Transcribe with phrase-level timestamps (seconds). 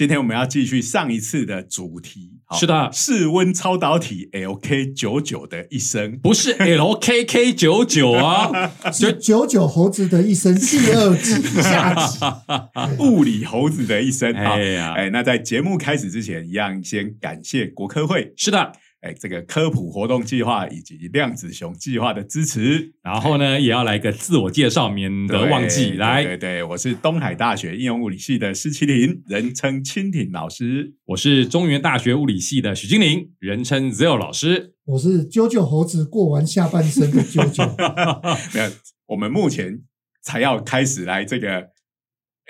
[0.00, 2.30] 今天我们要继续上一次的主题。
[2.58, 12.18] 是的室温超导体 LK 九九的一生，不是 LKK 九九啊， 是九九猴子的一生第二季下集，
[12.98, 14.32] 物理猴子的一生。
[14.32, 18.72] 啊哎呀哎，那在节目开始之前，一样先感谢国科会，是的。
[19.00, 22.92] 哎，这个科普活动计划以及量子熊计划的支持。
[23.02, 25.90] 然后呢，也要来个自我介绍，免得忘记。
[25.90, 30.94] 对来，对对，我是东海大学应用物理系的施麒麟，人称蜻蜓老师。
[31.06, 34.74] 我是中原大学物理系的许金玲，人称 Zero 老师。
[34.84, 37.64] 我是啾啾猴子过完下半生的九九，
[38.52, 38.70] 没有，
[39.06, 39.80] 我们目前
[40.22, 41.70] 才要开始来这个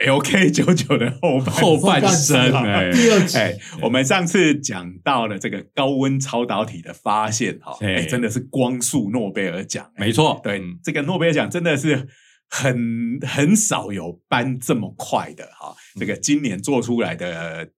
[0.01, 12.09] LK 九九的后半后半生，哎，第二集哎，我们上次讲到了这个高温超导体的发现，哈，哎哎，真的是光速诺贝尔奖，哎没错，对嗯，这个诺贝尔奖真的是
[12.49, 17.69] 很很少有颁这么快的哈，这个今年做出来的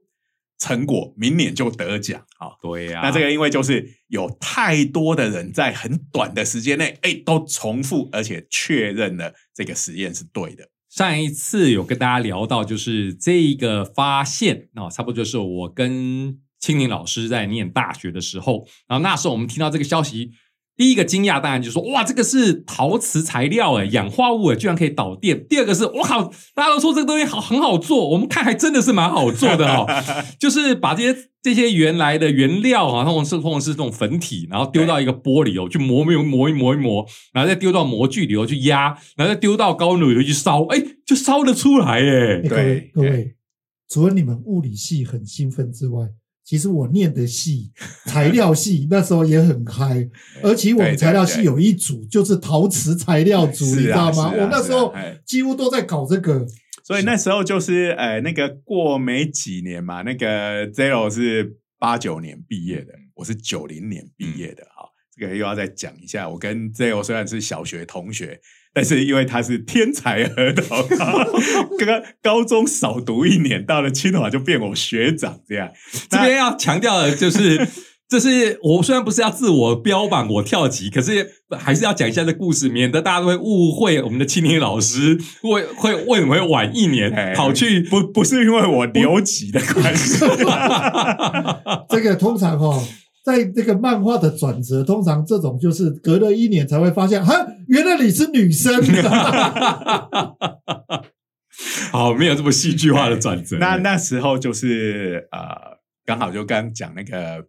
[0.61, 2.53] 成果，明年就得奖啊。
[2.63, 3.01] 对呀。
[3.03, 10.69] 那这个因为就是有太多的人在很短的时间内，哎，都重复而且确认了这个实验是对的。
[10.93, 20.33] 上一次有跟大家聊到，就是这一个发现，那、差不多就是我跟青柠老师在念大学的时候，然后那时候我们听到这个消息，
[20.77, 25.47] 第一个惊讶当然就是说，哇，这个是陶瓷材料诶，氧化物诶，居然可以导电。
[25.49, 29.87] 第二个是，我靠，大家都说这个东西好很好做，我们看还真的是蛮好做的哦，
[30.41, 42.43] 就是把这些这些原来的原料啊，通常是通常是这种粉体，然后丢到一个玻璃哦，去磨磨磨一磨一磨，然后再丢到模具里头去压，然后再丢到高温炉里头去烧，哎，就烧得出来哎耶！
[42.49, 43.35] 对各位，
[43.89, 46.09] 除了你们物理系很兴奋之外，
[46.45, 47.71] 其实我念的系
[48.07, 50.09] 材料系 那时候也很嗨，
[50.43, 54.33] 而且我们材料系有一组就是陶瓷材料组，你知道吗？
[54.37, 54.95] 我那时候
[55.25, 56.47] 几乎都在搞这个，
[56.85, 68.41] 所以那时候就是呃，那个过没几年嘛，那个 Zero 是八九年毕业的，我是九零年毕业的哈、这个又要再讲一下，我跟 Zero 虽然是小学同学，
[68.75, 70.87] 但是因为他是天才儿童，
[71.79, 75.71] 刚刚高中少读一年，到了清华就变我学长这样。
[76.09, 77.69] 这边要强调的就是，
[78.09, 81.27] 这是我虽然不是要自我标榜我跳级，可是
[81.59, 87.81] 还是要讲一下这故事，免得大家都会误会我们的青年老师会会为什么会晚一年哎跑去。
[87.83, 90.19] 不不是因为我留级的关系，
[91.91, 92.83] 这个通常哦，
[93.23, 97.35] 在这个漫画的转折，通常这种就是隔了一年才会发现，哈，
[97.69, 98.83] 原来你是女生。
[101.93, 103.59] 好，没有这么戏剧化的转折。
[103.59, 107.47] 那那时候就是呃，刚好就刚讲那个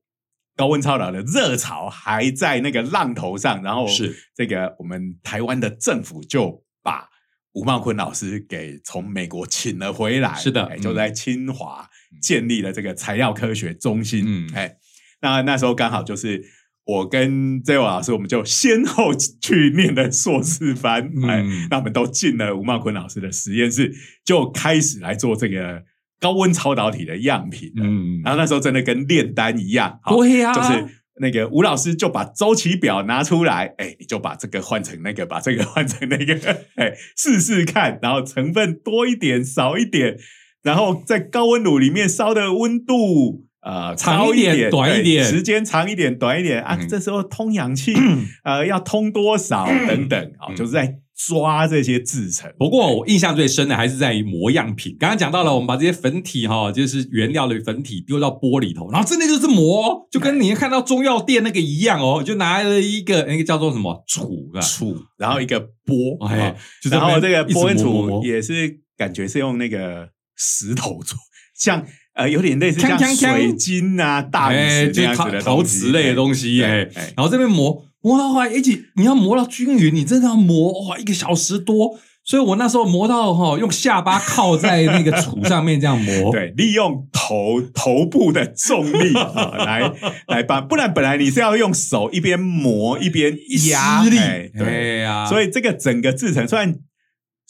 [0.56, 7.08] 高温超导的热潮还在那个浪头上，然后是这个我们台湾的政府就把
[7.54, 11.90] 吴茂坤老师给从美国请了回来，是的就在清华
[12.22, 14.76] 建立了这个材料科学中心，嗯哎，
[15.24, 16.44] 那那时候刚好就是。
[16.86, 23.90] 我跟 Zero 老师，我们就先后去念了硕士班，嗯哎，那我们都进了吴茂坤老师的实验室，
[24.26, 25.82] 就开始来做这个
[26.20, 27.72] 高温超导体的样品。
[27.78, 30.86] 嗯，然后那时候真的跟炼丹一样，好对呀就是
[31.22, 36.36] 那个吴老师就把周期表拿出来，哎，你就把这个换成那个，把这个 换成那个，
[36.76, 40.18] 哎，试试看，然后成分多一点，少一点，
[40.62, 43.46] 然后在高温炉里面烧的温度。
[43.64, 46.78] 呃，长一点短一点时间长一点，短一点啊。
[46.80, 47.94] 嗯这时候通氧气，
[48.44, 52.52] 呃，要通多少等等啊、嗯就是在抓这些制成。
[52.60, 54.98] 不过我印象最深的还是在于磨样品。
[55.00, 71.18] 刚刚讲到了，我们把这些粉体哈，就是原料的粉体丢到玻璃头，然后真的就是磨哦，就跟你看到中药店那个一样哦，就拿了一个那个叫做什么杵啊，杵，然后一个钵，哎哦就在那边然后这个一直波恩磨磨磨杵也是感觉是用那个石头做，
[71.58, 82.00] 像呃有点类似像水晶啊、大理哎，石这样子的陶瓷类的东西，然后这边磨磨到后来，一起你要磨到均匀，你真的要磨哇一个小时多。
[82.26, 89.92] 所以我那时候磨到哈，用下巴靠在那个杵上面这样磨， 对，利用头头部的重力 啊来
[90.28, 93.38] 来把，不然本来你是要用手一边磨一边
[93.70, 96.76] 压力哎，对，哎呀，所以这个整个制成虽然。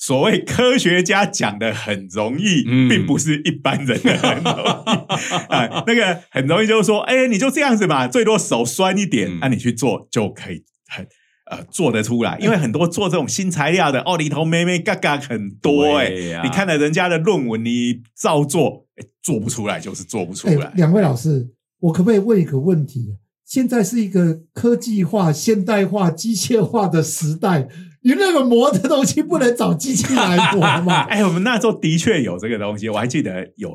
[0.05, 5.07] 所谓科学家讲的很容易，嗯并不是一般人的很容易
[5.47, 5.81] 啊。
[5.87, 11.07] 那个很容易就是说，哎、你就这样子嘛，最多手酸一点，嗯那、你去做就可以很
[11.49, 21.47] 呃做得出来，因为很多做这种新材料的 哦，里头妹妹嘎嘎很多哎、对呀你看了人家的论文，你照做，哎做不出来就是做不出哎来。，两位老师，
[21.79, 23.15] 我可不可以问一个问题？
[23.45, 27.69] 现在是一个科技化、现代化、机械化的时代，
[28.03, 31.01] 你那个磨的东西不能找机器来磨吗？
[31.09, 33.71] 哎，我们那时候的确有这个东西，我还记得有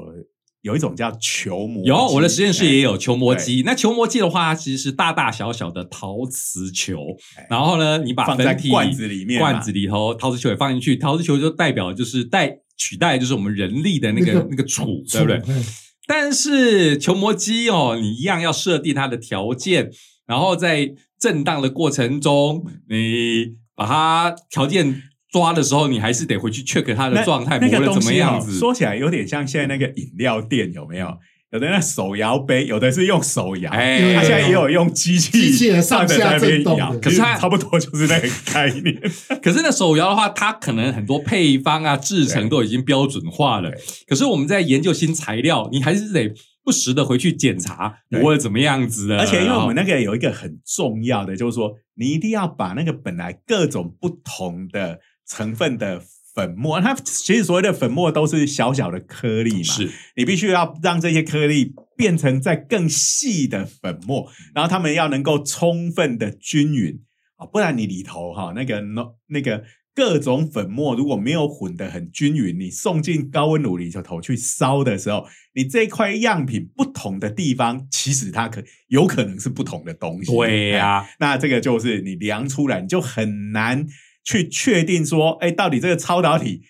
[0.62, 2.96] 有一种叫球磨机，有，我的实验室也有。
[2.98, 3.62] 球磨机。
[3.64, 6.98] 那球磨机的话，它其实是大大小小的陶瓷球
[7.36, 15.36] 哎，然后呢，你把放在罐子里面罐子里头陶瓷球也放进去，陶瓷球就代表就是代取代就是我们人力的那个那个那个杵，对不对？
[15.36, 15.64] 哎
[16.10, 19.90] 但是球磨机哦，你一样要设定它的条件，
[20.26, 28.58] 然后在震荡的过程中，你把它条件抓的时候，你还是得回去 check 它的那状态那个磨的怎么样子。
[28.58, 31.16] 说起来有点像现在那个饮料店，有没有？
[31.50, 39.00] 有的那手摇杯，有的是用手摇，哎他现在也有用机器机器人上下那边震动可是它差不多就是那个概念。
[39.40, 43.72] 可是那手摇的话，它可能很多配方啊、制成都已经标准化了。
[44.06, 46.30] 可是我们在研究新材料，你还是得
[46.68, 48.20] 不时的回去检查对。
[48.20, 49.18] 磨的怎么样子的。
[49.18, 55.98] 而且因为我们那个有一个很重要的，就是说你一定要把那个本来各种不同的成分的
[56.34, 59.90] 粉末，它其实所谓的粉末都是小小的颗粒嘛，是。
[60.16, 67.00] 你必须要让这些颗粒变成在更细的粉末，然后它们要能够充分的均匀。
[67.36, 69.64] 啊，不然你里头哈那个那那个
[69.98, 80.30] 各种粉末如果没有混得很均匀，你送进高温炉里头去烧的时候，你这块样品不同的地方，其实它可有可能是不同的东西。
[80.30, 83.84] 对呀、哎那这个就是你量出来，你就很难
[84.22, 86.62] 去确定说，哎，到底这个超导体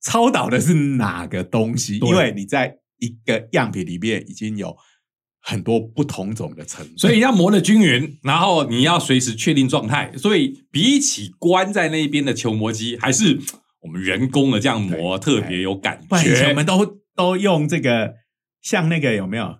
[0.00, 1.98] 超导的是哪个东西？
[1.98, 4.76] 因为你在一个样品里面已经有
[5.48, 10.12] 很多不同种的成分，所以要磨得均匀，然后你要随时确定状态。
[10.16, 13.38] 所以比起关在那边的球磨机，还是
[13.82, 16.52] 我们人工的这样磨特别有感觉我觉。
[16.52, 18.14] 们都都用这个，
[18.60, 19.58] 像那个有没有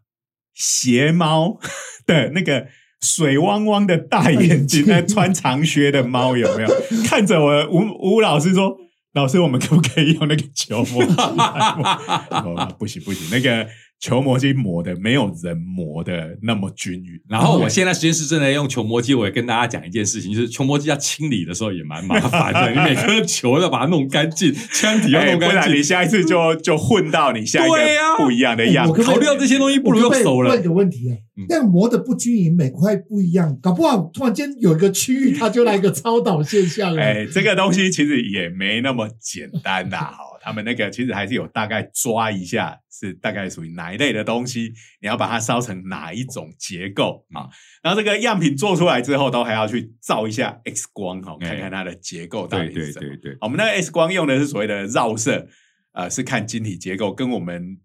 [0.55, 1.61] 斜猫
[2.05, 2.67] 的那个
[3.01, 6.69] 水汪汪的大眼睛，那穿长靴的猫有没有？
[7.07, 8.77] 看着我吴吴老师说。
[9.13, 11.03] 老师，我们可不可以用那个球磨
[12.79, 13.67] 不行不行，那个
[13.99, 17.21] 球磨机磨的没有人磨的那么均匀。
[17.29, 25.83] 然后我现在实验室正在用球磨机，我也跟大家讲一件事情，就是球磨机要清理的时候也蛮麻烦的， 你每颗球要把它弄干净，腔体要哎弄干净不然你。
[25.83, 28.93] 下一次就就混到你下一对呀个不一样的样子。
[28.93, 30.69] 哎我可不可考虑到这些东西，不如用手了我可不可以问。
[30.69, 37.03] 个问题啊嗯，那样磨的不均匀，每块不一样，搞不好突然间有一个区域它就来一个超导现象了。
[37.03, 40.19] 哎，这个东西其实也没那么简单呐、哈。
[40.47, 44.73] 他们那个其实还是有大概抓一下，是大概属于哪一类的东西，
[45.03, 47.51] 你要把它烧成哪一种结构啊。
[47.83, 53.09] 然后这个样品做出来之后，都还要去照一下 X 光哈，哎看看它的结构到底是什么。
[53.09, 55.49] 对对，我们那个 X 光用的是所谓的绕射，
[55.95, 57.79] 呃，是看晶体结构，跟我们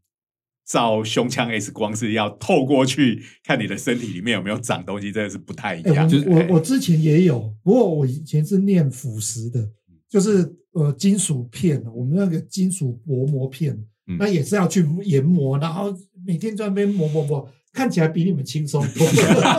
[0.64, 6.08] 照胸腔 X 光是要透过去看你的身体里面有没有长东西，真的是不太一哎，样。
[6.08, 9.68] 就是我我我之前也有，不过我以前是念腐蚀的，
[10.08, 13.74] 就是呃金属片，我们那个金属薄膜片，
[14.08, 15.94] 嗯那也是要去研磨，然后
[16.26, 19.08] 每天在那边磨磨磨，看起来比你们轻松多。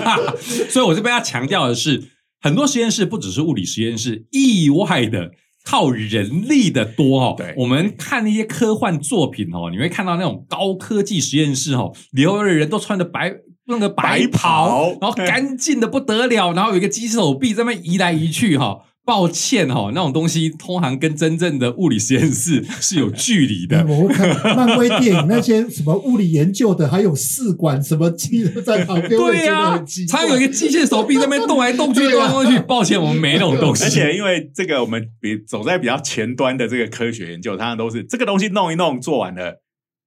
[0.71, 2.03] 所以我这边要强调的是，
[2.41, 5.33] 很多实验室不只是物理实验室，意外的
[5.65, 7.35] 靠人力的多哦。
[7.37, 13.37] 对我们看那些科幻作品哦，你会看到那种高科技实验室哦，里头的人都穿着白。
[13.65, 23.85] 那个白白袍袍，然后干净的不得了，然后有一个机手臂在那边移来移去哈、抱歉哈、那种东西通常跟真正的物理实验室 是有距离的。
[23.89, 32.61] 我会看漫威电影那些什么物理研究的，还有试管什么机在旁边，对呀、觉得很奇怪他有一个机械手臂在那边动来动去， 动来动去。
[32.61, 33.83] 抱歉，我们没那种东西。
[33.85, 39.63] 而且因为这个，我们比走在比较前端的这个科学研究，它都是这个东西弄一弄，做完了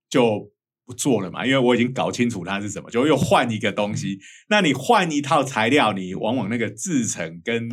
[0.09, 0.51] 就
[0.85, 1.45] 不做了嘛。
[1.45, 4.19] 因为我已经搞清楚它是什么，就又换一个东西。
[4.49, 7.67] 那你换一套材料，你往往那个制成跟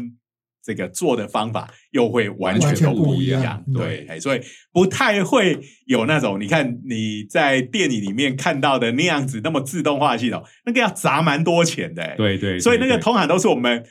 [0.64, 4.40] 这个做的方法又会完全都不一样对，哎所以
[4.72, 12.02] 不太会有那种你看你在电影里面看到的那样子那么自动化系统，那个要砸蛮多钱的。
[12.02, 13.84] 哎对对，所以那个通常都是我们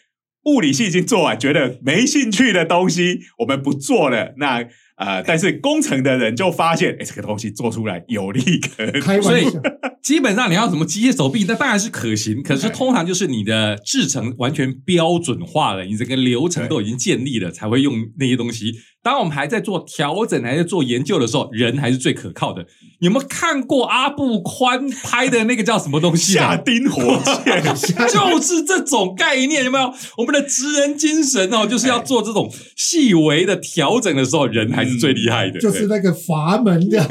[0.45, 4.33] 物理系已经做完，觉得没兴趣的东西，我们不做了。
[4.38, 4.65] 那
[4.98, 9.60] 呃，但是工程的人就发现，哎，这个东西做出来有利可开所以玩笑，
[10.03, 12.43] 基本上你要什么机械手臂，那当然是可行。
[12.43, 18.74] 可是通常就是你的制程完全标准化了，你整个流程都已经建立了，才会用那些东西。
[19.03, 22.65] 当我们还在做调整、还在做研究的时候，人还是最可靠的。
[23.00, 26.51] 你有没有看过阿布宽拍的那个叫什么东西啊？
[26.51, 27.63] 下丁火箭，
[28.08, 29.91] 就是这种概念，有没有？
[30.17, 35.60] 我们的职人精神哦，就是要做这种细微的调整的时候，人还是最厉害的。
[35.60, 37.08] 就是那个阀门这样。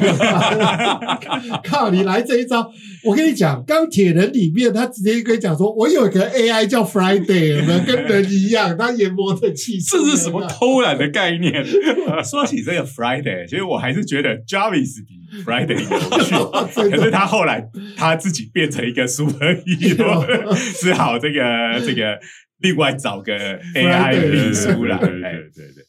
[1.65, 2.71] 靠，你来这一招！
[3.03, 9.97] 我跟你讲，钢铁人里面他直接跟你讲说，我有一个 AI 叫 Friday，有没有跟人一样，他研磨的技术。
[9.97, 11.65] 这是什么偷懒的概念？
[12.23, 15.89] 说起这个 Friday，其实我还是觉得 Jarvis 比 Friday 有
[16.23, 16.89] 趣。
[16.89, 17.63] 可是他后来
[17.97, 22.19] 他自己变成一个 superhero，只 好这个这个
[22.59, 24.97] 另外找个 AI 的出来。
[24.97, 25.85] 对对哎对对。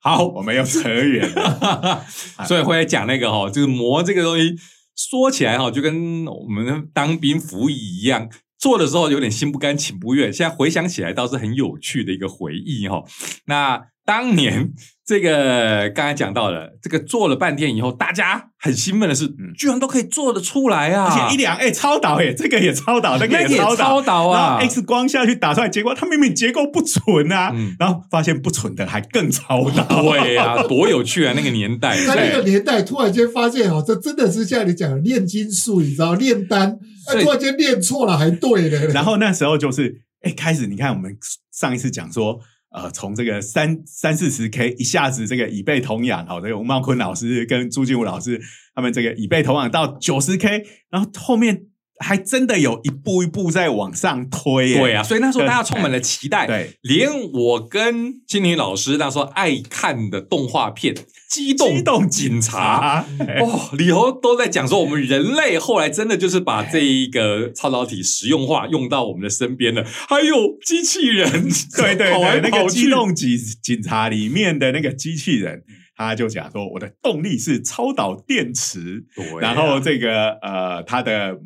[0.00, 2.04] 好，我们又扯远了。
[2.46, 4.54] 所以回来讲那个哈，就是磨这个东西，
[4.94, 8.28] 说起来哈，就跟我们当兵服役一样，
[8.58, 13.02] 做的时候有点心不甘情不愿，现在回想起来倒是很有趣的一个回忆哈。
[13.46, 14.70] 那当年
[15.06, 21.08] 这个刚才讲到了，这个做了半天以后，大家很兴奋的是，居然都可以做得出来啊！
[21.10, 29.84] 而且一两哎超导哎，这个也超导， 那个那个也超超导啊然后 X 光下去打出来，结果它明明结构不纯啊，嗯然后发现不纯的还更超导。
[30.02, 31.32] 对啊，多有趣啊！
[31.34, 38.86] 那个年代，在那个年代，突然间发现哦，这真的是像你讲的炼金术，你知道炼丹，哎突然间炼错了还对了。
[38.88, 41.16] 然后那时候就是，哎，开始你看我们
[41.52, 42.38] 上一次讲说，
[42.74, 48.40] 呃，从这个三三四十 K 一下子这个以背同养，好，这个吴茂坤老师跟朱俊武老师
[48.74, 51.66] 他们这个以背同养到九十 K，然后后面
[52.00, 56.46] 还真的有一步一步在往上推耶，对啊，所以那时候大家充满了期待。
[56.46, 60.94] 对，连我跟金玲老师那时候爱看的动画片
[61.30, 63.04] 《机动机动警察》
[63.44, 71.30] 哦，里头都在讲说，我们人类后来真的就是把这一个超导体实用化用到我们的身边了，还有机器人，
[71.76, 75.62] 对对对，那个机动警警察里面的那个机器人，
[75.96, 79.38] 他就讲说，我的动力是超导电池，对啊。
[79.40, 81.38] 然后这个呃，它的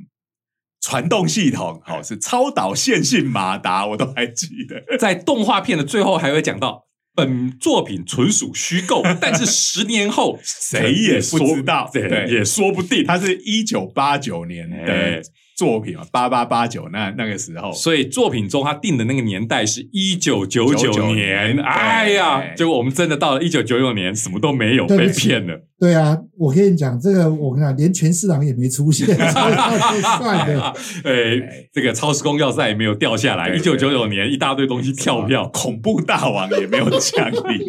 [0.88, 4.82] 传动系统好哦是超导线性马达，我都还记得。
[4.98, 6.86] 在动画片的最后还会讲到。
[7.14, 13.04] 本作品纯属虚构，但是十年后 谁也不知道对，也说不定。
[13.04, 15.22] 它是一九八九年哎的
[15.58, 25.60] 作品啊，八八八九那那个时候，所以作品中他定的那个年代是一九九九99年，哎呀，结果我们真的到了一九九九年，什么都没有，被骗了。
[25.80, 30.72] 对啊，我跟你讲，这个我跟你讲，连全市长也没出现， 算了。
[31.02, 33.48] 哎，这个超时空要塞也没有掉下来。
[33.48, 35.48] 对一九九九年，一大堆东西跳票。
[35.52, 37.68] 恐怖大王也没有降临。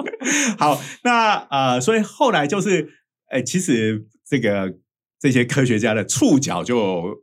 [0.58, 2.88] 好，那呃，所以后来就是，
[3.30, 4.72] 哎、其实这个
[5.20, 7.22] 这些科学家的触角就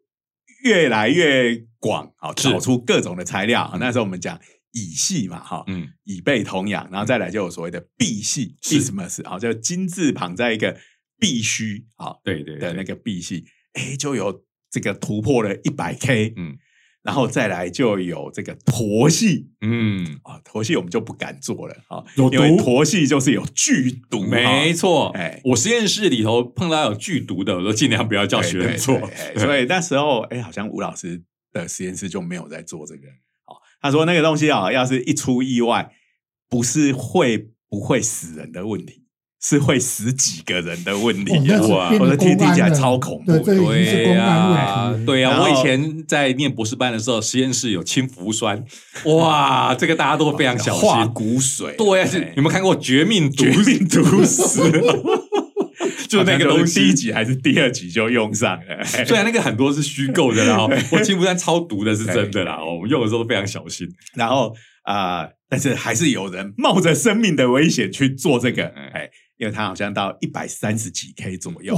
[0.63, 3.75] 越来越广，好，找出各种的材料。
[3.79, 4.39] 那时候我们讲
[4.72, 8.82] 乙系嘛，哈，嗯，乙背同养，然后再来就有所谓的 B 系是。
[8.82, 10.77] （ismus），好，就金字旁在一个
[11.20, 16.58] 必须，好对对对，的那个 B 系，哎，就有这个突破了一百 K，嗯
[17.04, 25.10] 然后再来就有这个驼系嗯，啊，驼系我们就不敢做了啊，有因为毒驼系就是有剧毒，没错。
[25.10, 33.08] 哎我实验室里头碰到有剧毒的，我都尽量不要叫学生做所以那时候哎，好像吴老师的实验室就没有在做这个。
[33.46, 35.92] 哦，他说那个东西啊，要是一出意外，
[36.50, 39.03] 不是会不会死人的问题，
[39.46, 41.90] 是会死几个人的问题啊！
[41.90, 43.82] 变我的成公安听听起来超恐怖对，这的。
[43.82, 44.50] 已经是公安
[44.92, 45.06] 问题。
[45.06, 48.64] 对呀、我以前在念博士班的时候，实验室有氢氟酸，
[49.04, 51.14] 哇， 这个大家都非常小心化心。
[51.14, 51.86] 骨水，对
[52.38, 54.62] 有没有看过《绝命毒绝命毒死？
[56.08, 58.76] 就那个东西第一集还是第二集就用上了。
[58.94, 63.88] 哎虽然那个很多是虚构的啦， 哦我氢氟酸超毒的是真的啦，哦我们用的时候都非常小心。
[64.16, 69.08] 然后啊、呃但是还是有人冒着生命的危险去做这个，嗯哎，
[69.44, 71.78] 因为它好像到一百三十几 K 左右，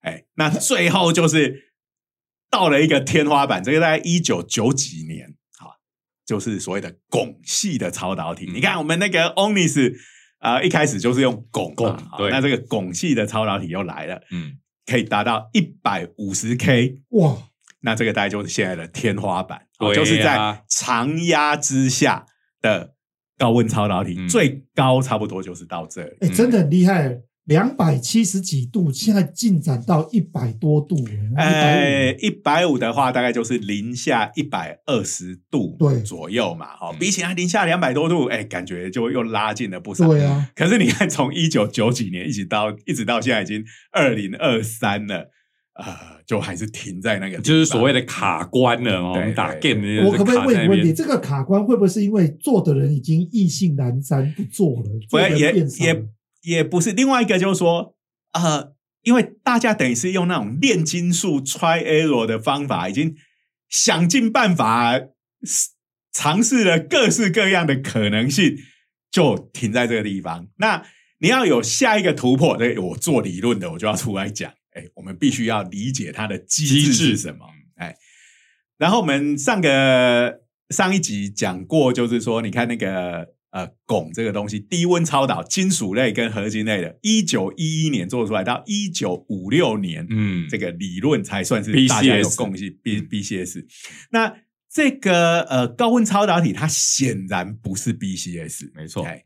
[0.00, 1.72] 哎，那最后就是
[2.50, 5.76] 到了一个天花板，这个在一九九几年，好，
[6.26, 8.46] 就是所谓的汞系的超导体。
[8.48, 8.54] 嗯。
[8.54, 9.94] 你看我们那个 Onis
[10.40, 12.30] 啊、一开始就是用汞嘛，汞对。
[12.30, 17.38] 那这个汞系的超导体又来了，嗯，可以达到一百五十 K，哇，
[17.80, 22.26] 那这个大概就是现在的天花板，就是在常压之下
[22.60, 22.93] 的
[23.38, 26.16] 高温超导体，嗯最高差不多就是到这里。
[26.20, 27.20] 哎，真的很厉害。
[27.46, 31.12] 两百七十几度，现在进展到一百多度了。
[31.36, 36.74] 呃，一百五的话，大概就是零下一百二十度对左右嘛。
[36.74, 40.08] 哈、嗯比起来零下两百多度，哎，感觉就又拉近了不少。
[40.08, 43.62] 对啊，可是你看，从一九九几年一直到一直到现在，已经
[43.92, 45.28] 二零二三了，
[45.74, 45.84] 呃，
[46.24, 49.12] 就还是停在那个，就是所谓的卡关了哦。
[49.14, 50.92] 对我们打 game 的我可不可以问你问题？
[50.92, 56.04] 这个卡关会不会是因为做的人已经意兴阑珊不做了，不也也
[56.42, 56.92] 也不是。
[56.92, 57.96] 另外一个就是说，
[58.32, 63.16] 呃，因为大家等于是用那种炼金术 try error 的方法，已经
[63.68, 65.00] 想尽办法
[66.12, 68.56] 尝试了各式各样的可能性，
[69.10, 70.46] 就停在这个地方。
[70.58, 70.84] 那
[71.18, 74.52] 你要有下一个突破，对我做理论的，我就要出来讲。
[74.74, 77.46] 哎，我们必须要理解它的机制是什么。
[77.76, 77.96] 哎，
[78.78, 80.40] 然后我们上个
[80.70, 92.78] 上一集讲过，就是说，你看那个呃汞这个东西，低温超导金属类跟合金类的，一九一一年做出来，到一九五六年，嗯，这个理论才算是 BCS 大家有共性。
[92.82, 93.64] B BCS，
[94.10, 94.34] 那
[94.72, 99.22] 这个呃高温超导体，它显然不是 BCS，没错哎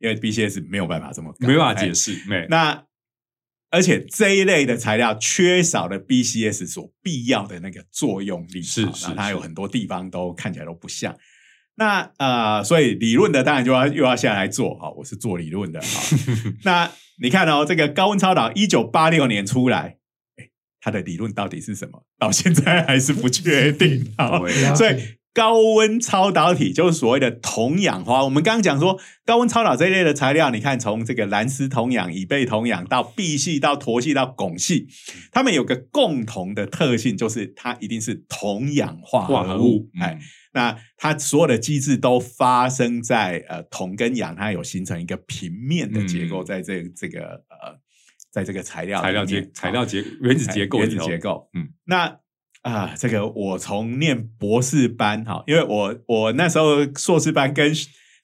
[0.00, 2.22] 因为 BCS 没有办法这么没办法哎解释。
[2.28, 2.84] 没那
[3.70, 11.16] 而且这一类的材料缺少了 BCS 所必要的那个作用力，是它有很多地方都看起来都不像。
[11.76, 16.16] 那呃，所以理论的当然就要又要下来做哈，我是做理论的哈。
[16.64, 16.90] 那
[17.22, 19.98] 你看哦，这个高温超导一九八六年出来，
[20.36, 20.48] 哎，
[20.80, 22.04] 它的理论到底是什么？
[22.18, 24.38] 到现在还是不确定 啊。
[24.40, 28.24] 对了解所以高温超导体就是所谓的铜氧化。
[28.24, 34.88] 我们刚刚讲说，高温超导这一类的材料，你看从这个蓝丝铜氧、乙钡铜氧到铋系到铊系到汞系，
[35.30, 40.20] 它们有个共同的特性，就是它一定是铜氧化化合合物物。，哎嗯，
[40.54, 46.46] 那它所有的机制都发生在呃铜跟氧，它有形成一个平面的结构，嗯。
[46.46, 47.78] 在这这个呃，
[48.32, 52.18] 在这个材料材料结材料结原子结构原子结构，嗯，那
[52.72, 57.74] 啊，这个我从念博士班哈，因为我我那时候硕士班跟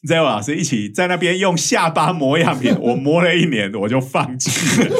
[0.07, 4.97] Zero 老师一起在那边用下巴磨样品，我磨了一年我就放弃了。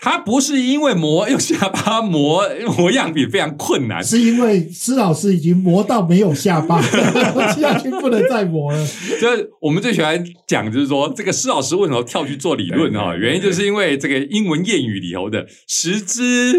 [0.00, 2.42] 它不是因为磨用下巴磨
[2.76, 6.80] 磨样品非常困难，是因为施老师已经磨到没有下巴，
[7.52, 8.86] 下去不能再磨了。
[9.20, 13.14] 就是我们最喜欢讲，就是说这个施老师为什么跳去做理论哈？
[13.14, 16.54] 原因就是因为这个英文谚语里头的十只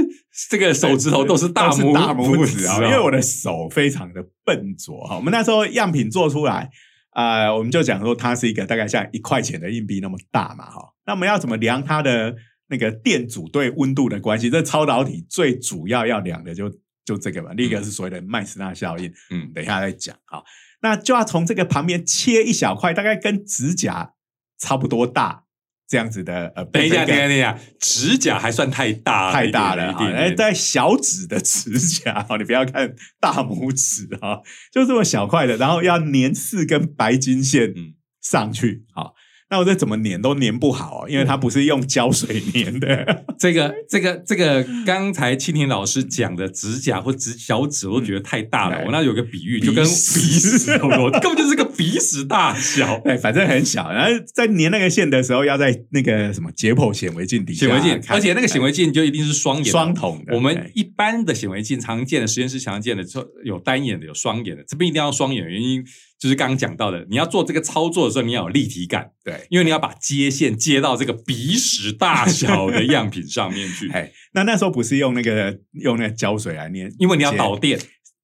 [0.50, 5.16] 这个手指头都是大拇大拇指啊，啊，因为我的手非常的笨拙哈。
[5.16, 6.70] 我们那时候样品做出来，
[7.16, 10.82] 呃，我们就讲说它是一个大概像一块钱的硬币那么大嘛哈。
[11.08, 12.36] 那我们要怎么量它的
[12.72, 14.50] 那个电阻对温度的关系？
[14.50, 16.68] 这超导体最主要要量的就
[17.06, 17.52] 就这个吧。
[17.56, 20.42] 另一个是所谓的麦斯纳效应，嗯等一下再讲哈。
[20.82, 24.14] 那就要从这个旁边切一小块，大概跟指甲
[24.58, 25.44] 差不多大
[25.88, 34.40] 这样子的呃，等一下，等一下，等一下，指甲还算太大，太大了哈，哎，在小指的指甲哈，你不要看大拇指啊，
[34.72, 39.14] 就这么小块的，然后要粘四根白金线嗯上去，好，
[39.52, 48.78] 那我这怎么粘都粘不好哦，因为它不是用胶水粘的，这个这个这个，刚才青田老师讲的指甲或指小指，我都觉得太大了。
[48.78, 53.02] 嗯我那有个比喻，就跟鼻屎差不多， 根本就是个鼻屎大小。
[53.04, 64.64] 哎，反正很小，然后在粘那个线的时候，要在那个什么解剖显微镜底下显微镜，而且那个显微镜就一定是双眼的双筒的，我们哎一般的显微镜常见的实验室常见的，就有单眼的，有双眼的。
[64.66, 65.84] 这边一定要双眼，原因
[66.22, 69.48] 就是刚刚讲到的，你要做这个操作的时候，你要有立体感，对。
[69.50, 77.80] 因为你要把接线接到这个鼻屎大小的样品上面去，哎，那那时候不是用那个用那个胶水来粘，因为你要接导电。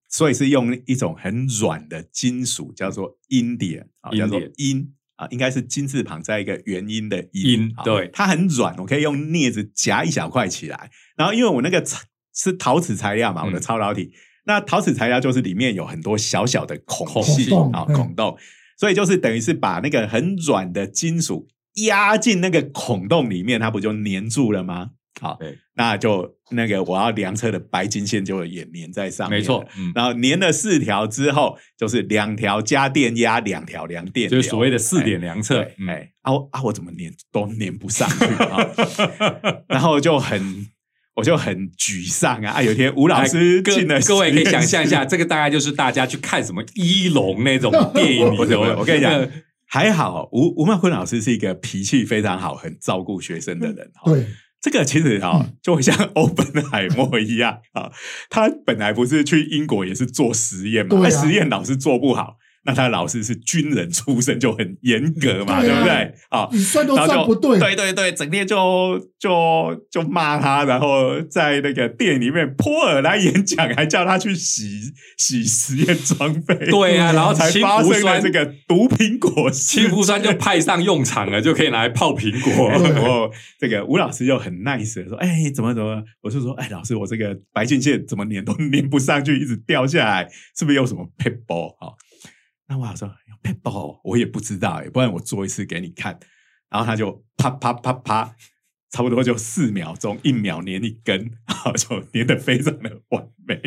[0.10, 10.92] 所以是用一种很软的金属，叫做阴点啊，叫做阴啊，应该是金字旁在一个元音的啊音对它很软，我可以用镊子夹一小块起来。
[11.18, 11.84] 然后因为我那个
[12.34, 14.14] 是陶瓷材料嘛，嗯我的超导体，
[14.48, 17.94] 那陶瓷材料就是里面有很多小小的孔孔隙洞啊嗯。
[17.94, 18.36] 孔洞，
[18.80, 21.48] 所以就是等于是把那个很软的金属
[21.86, 24.92] 压进那个孔洞里面，它不就粘住了吗？
[25.20, 38.60] 好对，那就那个我要量测的白金线就也粘在上面，没错，，嗯，然后粘了四条之后，就是两条加电压，两条量电流，就是所谓的四点哎量测哎，啊我啊我怎么粘都粘不上去啊，
[39.68, 40.68] 然后就很
[41.18, 42.54] 我就很沮丧啊！
[42.54, 49.28] 啊，有一天吴老师进了各位可以想象一下， 这个大概就是大家去看什么一龙那种电影里 不是不是，我跟你讲呃，
[49.66, 54.12] 还好吴吴曼坤老师是一个脾气非常好、很照顾学生的人哈。
[54.12, 54.28] 对，
[54.62, 57.92] 这个其实啊，就会像 欧本海默一样啊，
[58.30, 62.36] 他本来不是去英国也是做实验嘛，实验老是做不好，
[62.68, 66.14] 那他老师是军人出身，就很严格嘛，对啊对不对？
[66.30, 74.82] 啊，你算都然后就算不对，对对对，整天就就就骂他，然后在那个店里面泼尔来演讲，还叫他去洗
[75.18, 76.54] 洗实验装备。
[76.70, 82.70] 对啊， 然后才氢发生了这个毒苹果事氢氟酸就派上用场了，就可以拿来泡苹果。
[82.78, 90.28] 对然后这个吴老师又很 nice 的说：“哎，怎么怎么？”我就说：“哎，老师，我这个白金线怎么粘都粘不上去，一直掉下来，
[90.58, 91.96] 是不是有什么 p a p e 啊？”
[92.68, 96.20] 那吴老师说 p a p e 我也不知道哎，不然我做一次给你看。
[96.70, 98.36] 然后他就啪啪啪啪，
[98.90, 103.62] 差不多就四秒钟，一秒粘一根，然后就粘的非常的完美。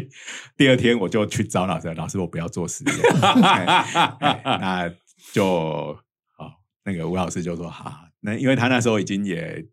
[0.54, 2.94] 第二天我就去找老师，老师我不要做实验，
[4.44, 4.92] 那
[5.32, 5.98] 就
[6.36, 6.60] 好。
[6.84, 9.64] 那个吴老师就说：“好，那因为他那时候已经也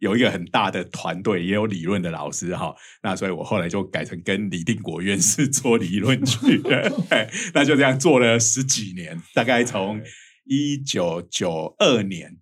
[0.00, 2.74] 有一个很大的团队，也有理论的老师哈。
[3.02, 7.04] 那所以我后来就改成跟李定国院士做理论去了。
[7.10, 10.00] 哎 那就这样做了十几年，大概从
[10.44, 12.38] 一九九二年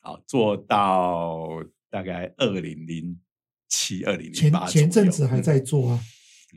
[0.00, 3.18] 好做到大概二零零
[3.68, 6.00] 七、二零零前八前阵子还在做啊。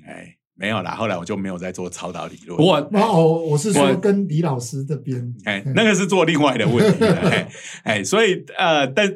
[0.07, 2.57] 哎，没有啦，后来我就没有再做超导理论。
[2.59, 7.49] 我然后我是说跟李老师这边，哎，那个是做另外的问题， 哎
[7.83, 9.11] 哎，所以呃，但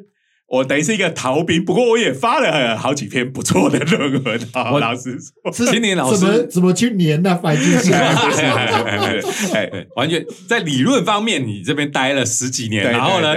[0.48, 4.72] 我等于是一个逃兵，不过我也发了好几篇不错的论文 啊。
[4.72, 8.00] 我老师说，是青年老师怎么怎么去粘那白金线？
[9.54, 13.36] 哎，对，完全在理论方面，你这边待了十几年，对然后呢，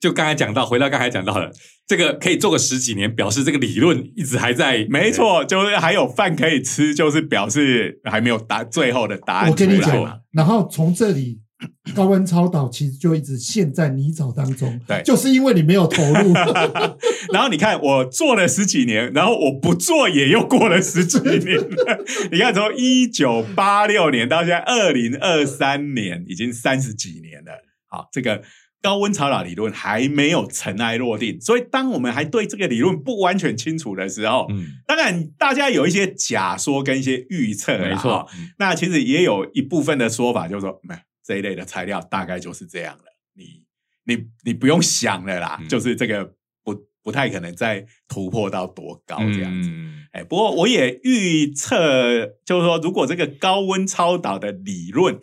[0.00, 1.52] 就刚才讲到，回到刚才讲到的，
[1.86, 4.86] 这个可以做个十几年，表示这个理论一直还在。
[4.88, 11.38] 没错，就是还有饭可以吃，就是表示还没有答最后的答案我跟你出来讲，然后从这里
[11.94, 16.32] 高温超导其实就一直陷在泥沼当中，对就是因为你没有投入，
[17.32, 21.58] 然后你看，我做了十几年，然后我不做也又过了十几年。
[22.32, 27.52] 你看，从一九八六年到现在二零二三年，已经三十几年了。
[27.88, 28.42] 好，这个
[28.80, 38.26] 高温超导理论还没有尘埃落定，所以当我们还对这个理论不完全清楚的时候，嗯，当然大家有一些假说跟一些预测啦，没错。
[38.58, 43.04] 那其实也有一部分的说法，就是说，没这一类的材料大概就是这样了，
[43.34, 43.64] 你
[44.04, 49.68] 你你不用想了啦，嗯就是这个不不太可能再突破到多高这样子。
[49.70, 55.18] 嗯哎，不过我也预测，就是说，如果这个高温超导的理论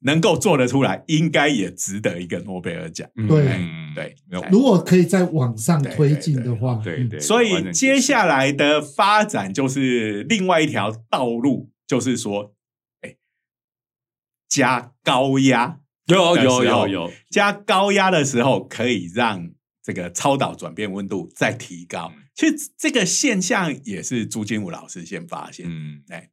[0.00, 3.10] 能够做得出来，应该也值得一个诺贝尔奖。
[3.16, 4.14] 嗯对嗯对
[4.48, 12.55] 如果可以在往上推进的话，嗯对对，所以接下来的发展就是另外一条道路，就是说，哎，
[14.48, 19.50] 加高压，有有有有，加高压的时候，可以让
[19.82, 22.12] 这个超导转变温度再提高。
[22.14, 25.64] 嗯其实这个现象也是朱金武老师先发现。
[25.66, 26.28] 嗯哎，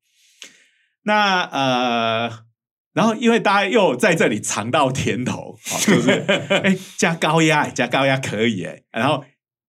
[1.04, 2.44] 那呃，
[2.92, 6.12] 然后因为大家又在这里尝到甜头，好、就是
[6.62, 9.24] 哎加高压，哎加高压可以哎，然后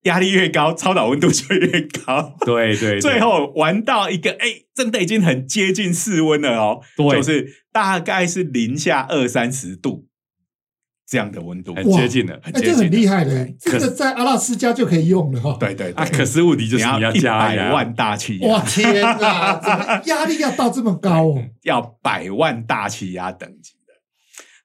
[0.05, 2.37] 压力越高，超导温度就越高。
[2.47, 10.07] 对对，对最后玩到一个哎，真的已经很接近室温了哦，对就是大概是零下二三十度
[11.07, 12.41] 这样的温度，很接近了。
[12.43, 15.57] 哎，这很接近很厉害的对，这个在阿拉斯加就可以用了哈。
[15.59, 21.45] 对对对，啊，可是问题就是你要一百万大气压，哇天哪，怎么压力要到这么高哦？
[21.63, 23.95] 要百万大气压等级的。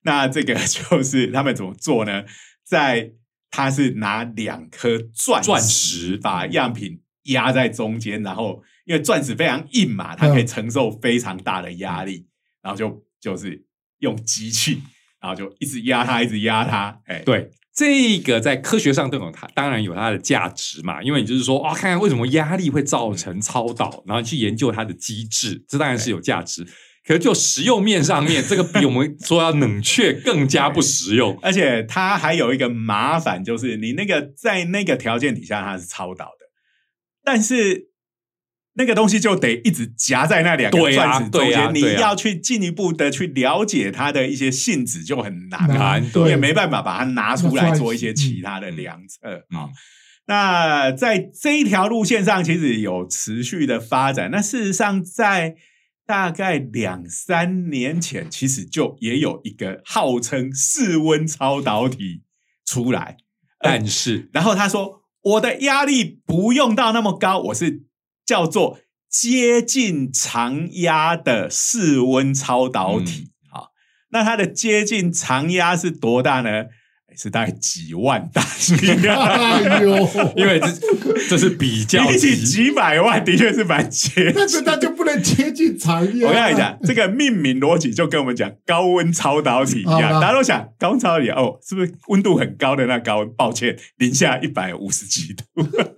[0.03, 2.23] 那这个就是他们怎么做呢？
[2.65, 3.11] 在
[3.51, 12.25] 他是拿两颗钻钻石把样品压在中间，然后因为钻石非常硬嘛，它可以承受非常大的压力，
[12.61, 13.65] 然后就就是
[13.99, 14.81] 用机器，
[15.21, 21.01] 然后就一直压它，一直压它，哎，对，这个在科学上都有它，当然有它的价值嘛。
[21.03, 26.67] 因为你就是说，啊，看看为什么压力会造成超导，然后去研究它的机制，这当然是有价值。
[27.05, 31.37] 可是就实用面上面，这个比我们说要冷却更加不实用。
[31.41, 36.45] 而且它还有一个麻烦，就是你那个在那个条件底下它是超导的，
[37.23, 37.89] 但是
[38.73, 49.65] 那个东西就得一直夹在那两个钻石中间，你对啊对啊要去进一步的去了解它的一些性质就很难，难你对也没办法把它拿出来来做一些其他的量测啊。
[49.65, 49.69] 嗯
[50.29, 54.29] 那在这一条路线上，其实有持续的发展。
[54.29, 55.55] 那事实上，在
[56.09, 62.23] 大概两三年前，其实就也有一个号称室温超导体
[62.65, 63.17] 出来，
[63.59, 67.83] 但是，然后他说我的压力不用到那么高，我是
[68.25, 73.29] 叫做接近常压的室温超导体。
[73.51, 73.67] 好、
[74.09, 76.65] 那它的接近常压是多大呢？
[77.21, 78.41] 是大概几万大
[79.11, 79.97] 哎呦，
[80.37, 80.67] 因为这
[81.29, 86.25] 这是比较比起级几百万的确是蛮接但是它就不能接近产业。
[86.25, 93.29] 我跟你讲，这个命名逻辑就跟我们讲高温超导体一样，大家都想高温超导体哦，是不是温度很高的那高温？
[93.33, 95.43] 抱歉，零下一百五十几度。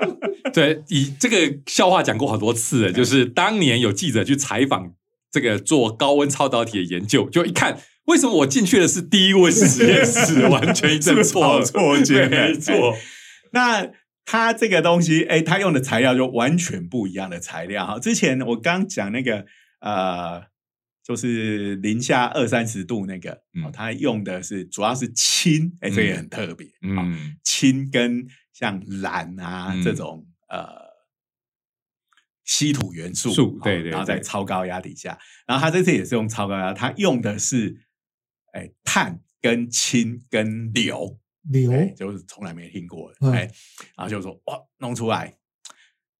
[0.52, 4.92] 对，以这个笑话讲过好多次了，就是当年有记者去采访
[5.32, 12.96] 这个做高温超导体的研究，就一看，为什么我进去的是第一位实验室，完全一阵错 错觉没错，
[13.54, 13.90] 那
[14.26, 17.86] 它这个东西，哎，它用的材料就完全不一样的材料。
[17.86, 18.00] 哈。
[18.00, 19.46] 之前我刚讲那个
[19.80, 20.44] 呃，
[21.04, 23.42] 就是零下二三十度那个，
[23.74, 29.84] 它用的是主要是氢，哎，这也很特别，嗯，嗯氢跟像蓝啊、嗯。
[29.84, 30.92] 这种呃
[32.44, 37.78] 稀土元素对对然后在超高压底下，然后它这次也是用超高压，它用的是
[38.52, 41.18] 哎碳跟氢跟硫，
[41.50, 43.40] 硫哎，就是从来没听过的，嗯哎，
[43.96, 45.36] 然后就说哇，弄出来，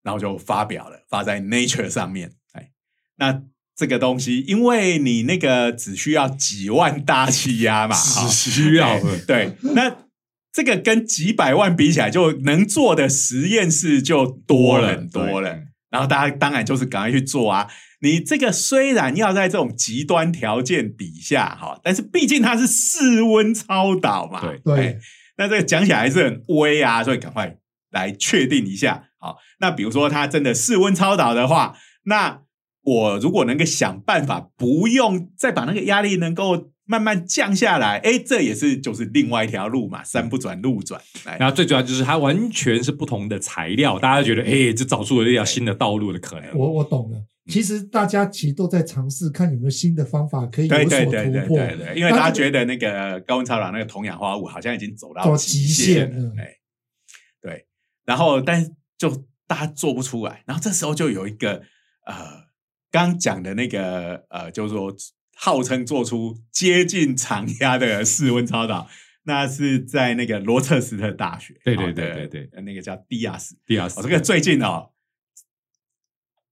[0.04, 2.72] 然后就发表了，发在 Nature 上面，哎，
[3.18, 3.44] 那
[3.76, 10.06] 这个东西，因为你那个只需要几万大气压嘛，只需要哎对，那
[10.52, 15.64] 这个跟几百万比起来，就能做的实验室就多了很多了。
[15.90, 17.70] 然后大家当然就是赶快去做啊！
[18.02, 24.98] 你这个虽然要在这种极端条件底下哈，但是毕竟它是室温超导嘛，对对哎
[25.38, 27.58] 那这个讲起来还是很微啊，所以赶快
[27.92, 29.06] 来确定一下。
[29.20, 32.42] 好，那比如说它真的室温超导的话，那
[32.84, 41.00] 我如果能够想办法不用再把那个压力能够慢慢降下来，哎，这也是就是另外一条路嘛，山不转路转。
[41.26, 46.50] 哎然后最主要就是它完全是不同的材料，大家觉得哎，这找出了一条新的道路的可能。
[46.56, 47.18] 我我懂了。
[47.48, 51.58] 其实大家其实都在尝试看有没有新的方法可以有对所对对对突破。
[51.58, 56.06] 对对，因为大家觉得那个高温超导那个铜氧化物好像已经走到走极极限
[56.38, 56.58] 哎，
[57.42, 57.66] 对，
[58.06, 61.64] 然后但是就大家做不出来，然后这时候就有一个
[62.06, 62.46] 呃，
[62.92, 64.96] 刚讲的那个呃，就是说
[65.36, 68.88] 号称做出接近常压的室温超导，
[69.24, 72.50] 那是在那个罗彻斯特大学，对对对对对。
[72.54, 74.92] 呃那个叫迪亚斯，第二次哦，这个最近哦，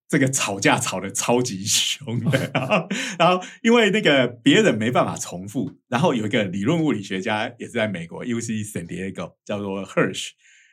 [0.10, 2.52] 这个吵架吵得超级凶的，
[3.19, 10.30] 然后因为那个别人没办法重复，然后有一个理论物理学家也是在美国 U C San Diego 叫做 Hirsch，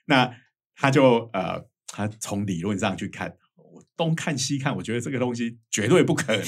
[0.07, 0.35] 那
[0.75, 3.37] 他就呃，他从理论上去看。
[3.57, 6.47] 我东看西看，我觉得这个东西绝对不可能。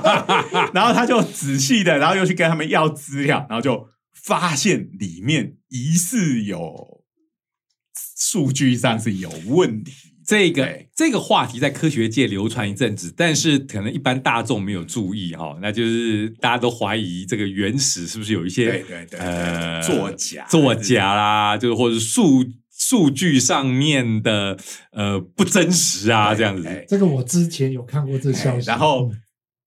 [0.72, 7.04] 然后他就仔细的，然后又去跟他们要资料，然后就发现里面疑似有
[8.16, 10.15] 数据上是有问题。
[10.26, 24.58] 这个这个话题在科学界流传一阵子，但是可能一般大众没有注意哈、那就是大家都怀疑这个原始是不是有一些对对对对呃作假作假啦，就是或者数数据上面的
[24.90, 26.66] 呃不真实啊这样子。
[26.66, 26.84] 哎。
[26.88, 29.10] 这个我之前有看过这消息，哎然后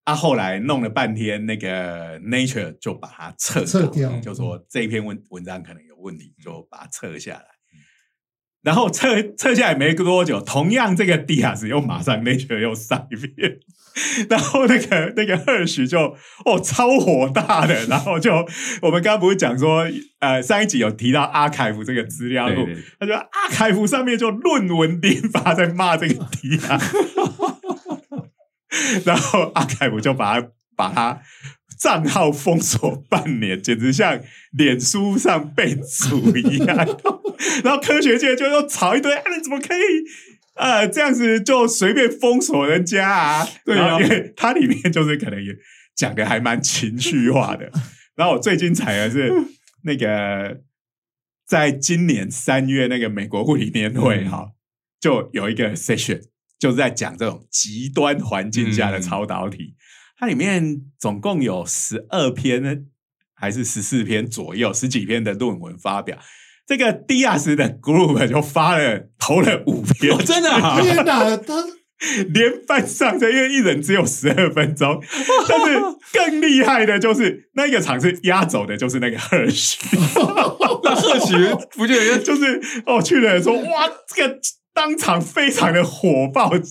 [0.04, 4.20] 他啊，后来弄了半天，那个 Nature 就把它撤稿撤掉。
[4.20, 7.46] 就说这一篇文文章可能有问题，就把它撤下来。
[8.62, 13.60] 然后撤撤下来没多久，同样这个 Diaz 又马上 Nature 又上一遍，
[14.30, 18.34] 然后那个 那个 Hersh 就哦超火大的，然后就
[18.82, 19.86] 我们刚刚不是讲说，
[20.20, 22.68] 呃上一集有提到阿凯夫这个资料库
[23.00, 26.82] 他说阿凯夫上面就论文颠发在骂这个 Diaz，
[29.06, 31.22] 然后阿凯夫就把他把他
[31.80, 34.20] 账号封锁半年，简直像
[34.52, 36.86] 脸书上被煮一样。
[37.64, 39.80] 然后科学界就又吵一堆，啊，你怎么可以
[40.56, 43.48] 呃这样子就随便封锁人家啊？
[43.66, 45.56] 对啊因为它里面就是可能也
[45.96, 47.72] 讲的还蛮情绪化的。
[48.16, 49.32] 然后我最精彩的是
[49.84, 50.62] 那个，
[51.48, 54.52] 在今年三月那个美国物理年会嗯哈、
[55.00, 56.22] 就有一个 session，
[56.60, 59.76] 就是在讲这种极端环境下的嗯超导体。
[60.18, 62.88] 它里面总共有十二篇
[63.34, 66.20] 还是十四篇左右，十几篇的论文发表。
[66.70, 70.78] 这个迪亚斯的 group 就发了投了五篇，哦真的啊？
[70.80, 71.66] 天哪，他
[72.32, 75.02] 连番上阵，因为一人只有十二分钟。
[75.50, 75.80] 但是
[76.14, 79.78] 更厉害的就是那个场是压走的，就是那个 Hersh，
[80.84, 81.34] 那赫许
[81.76, 84.40] 不就就是哦，去了人说哇，这个
[84.72, 86.62] 当场非常的火爆，他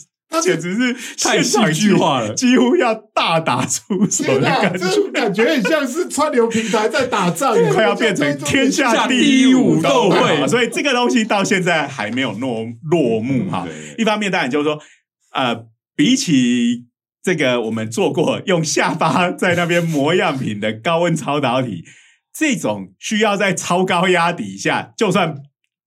[0.42, 4.78] 简直是太戏剧化了几乎要大打出手的感觉。
[4.78, 13.66] 这感觉很像是川流平台在打仗，快要变成天下第一武斗会，所以这个东西到现在还没有落落幕哈。
[13.96, 14.78] 一方面当然就是说，
[15.32, 15.64] 呃，
[15.96, 16.84] 比起
[17.22, 21.84] 这个我们做过用下巴在那边磨样品的高温超导体，
[22.36, 25.34] 这种需要在超高压底下，就算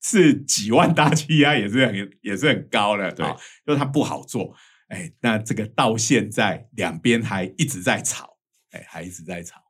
[0.02, 3.36] 是几万大气压，也是很也是很高的，对啊
[3.66, 4.56] 就是它不好做。
[4.90, 8.38] 哎，那这个到现在两边还一直在吵，
[8.72, 9.62] 哎，还一直在吵。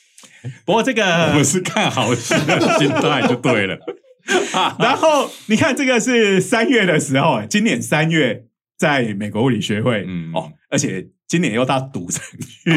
[0.66, 3.78] 不过这 我个们是看好戏的心态就对了。
[4.80, 8.46] 然后你看，这个是三月的时候，今年三月
[8.76, 12.76] 在美国物理学会，嗯哦，而且今年又到赌城去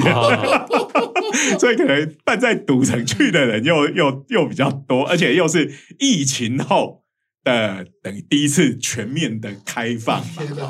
[1.57, 7.03] 所以可能办在赌城去的人又又又比较多，而且又是疫情后
[7.49, 10.23] 的等于第一次全面的开放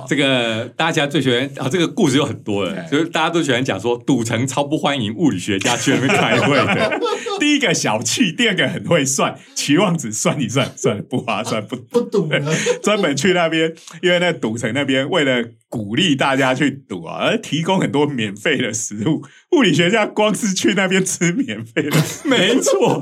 [0.08, 7.00] 这个大家最喜欢啊，这个故事有很多了，对就是大家都喜欢讲说，赌城超不欢迎物理学家去那边开会的。
[7.40, 19.24] 第一个小气，第二个很会算，期望值算一算，算了不划算，不不赌了，专门去那边，因为那赌城那边为了鼓励大家去赌啊，而提供很多免费的食物。
[19.52, 23.00] 物理学家光是去那边吃免费的，没错，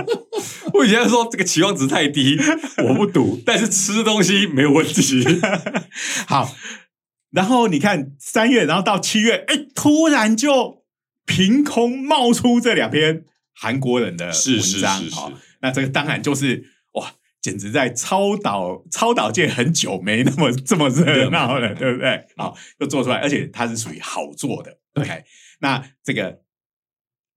[0.73, 2.37] 物理学家说这个期望值太低，
[2.87, 5.25] 我不赌，但是吃东西没有问题。
[6.27, 6.55] 好，
[7.31, 10.83] 然后你看三月，然后到七月，哎，突然就
[11.25, 14.61] 凭空冒出这两篇韩国人的文章是
[15.09, 22.25] 是哦那这个当然就是哇，简直在超导超导界很久没那么这么热闹了，对不对？
[22.37, 24.77] 好，就做出来，而且它是属于好做的。
[24.93, 25.23] OK，
[25.59, 26.39] 那这个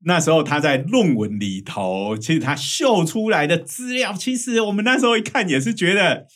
[0.05, 6.27] 那时候他在论文里头，其实他秀出来的资料，其实我们那时候一看也是觉得。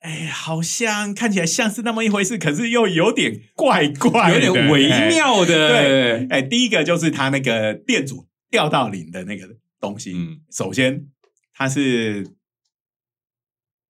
[0.00, 10.12] 哎，好像看起来像是那么一回事，可是又有点怪怪的，有点微哎妙的，对，哎，第一个就是他那个电阻掉到零的那个东西。
[10.14, 11.04] 嗯首先
[11.52, 12.28] 它是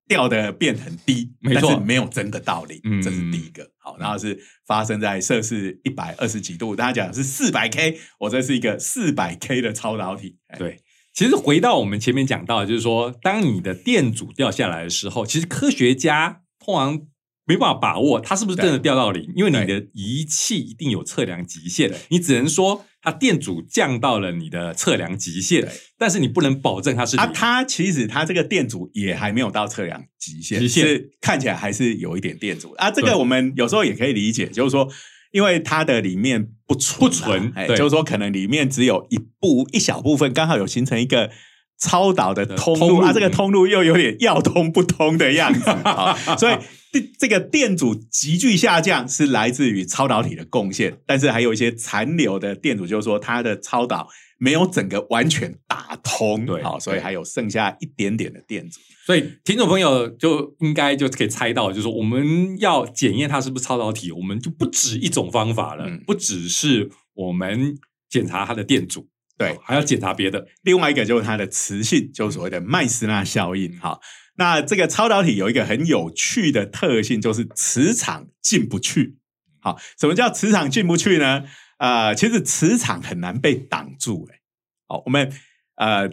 [0.06, 3.70] 掉的变很低，没错但是没有真的到零，嗯这是第一个。
[3.88, 10.36] 好，然后是发生在摄氏一百二十几度，大家讲的是四百 K，我这是一个四百 K 的超导体。
[10.48, 10.80] 哎，对。
[11.14, 17.00] 其实回到我们前面讲到，就是说，当你的电阻掉下来的时候，其实科学家通常
[17.46, 32.90] 没办法把握它是不是真的掉到零，因为你的仪器一定有测量极限对，你只能说它电阻降到了你的测量极限，但是你不能保证它是啊，它其实它这个电阻也还没有到测量极限，极限是看起来还是有一点电阻啊。
[32.90, 34.88] 这个我们有时候也可以理解，就是说，
[35.32, 41.30] 因为它的里面不纯啊不纯哎，就是说可能里面只有一部一小部分刚好有形成一个。
[41.78, 43.00] 超导的通通路。
[43.00, 45.70] 路啊，这个通路又有点要通不通的样子。
[45.84, 46.56] 啊，所以
[46.92, 57.02] 这这个电阻急剧下降是来自于超导体的贡献，但是还有一些残留的电阻，就是说它的超导没有整个完全打通，对好，所以对。
[57.02, 58.80] 还有剩下一点点的电阻。
[59.06, 66.02] 所以听众朋友就应该就可以猜到，就是说我们要检验它是不是超导体，我们就不止一种方法了，嗯。
[66.06, 69.06] 不只是我们检查它的电阻，
[69.38, 70.48] 对，还要检查别的。
[70.62, 73.78] 另外一个就是它的磁性，就是所谓的麦斯纳效应。
[73.78, 74.00] 哈，
[74.34, 79.16] 那这个超导体有一个很有趣的特性，就是磁场进不去。
[79.60, 81.44] 好，什么叫磁场进不去呢？
[81.78, 84.40] 呃，其实磁场很难被挡住、欸。
[84.88, 85.32] 好，我们
[85.76, 86.10] 呃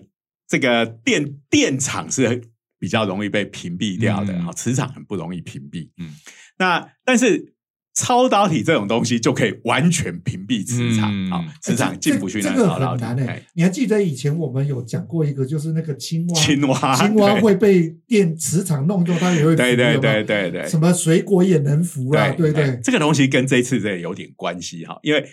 [0.47, 2.43] 这个电电场是
[2.77, 5.89] 比较容易被屏蔽掉的，嗯好、磁场很不容易屏蔽。
[5.97, 6.13] 嗯，
[6.59, 7.54] 那但是。
[7.95, 13.05] 超导体这种东西就可以完全屏蔽磁场，嗯好、磁场进不去这这个那超导体。
[13.05, 22.77] 很难诶、哎你还记得以前我们有讲过一个，就是那个青蛙，青蛙，青蛙会被电磁场弄掉，它也会浮对对对对对，什么水果也能浮啊，对不对？
[22.83, 25.25] 这个东西跟这一次这有点关系哈，因为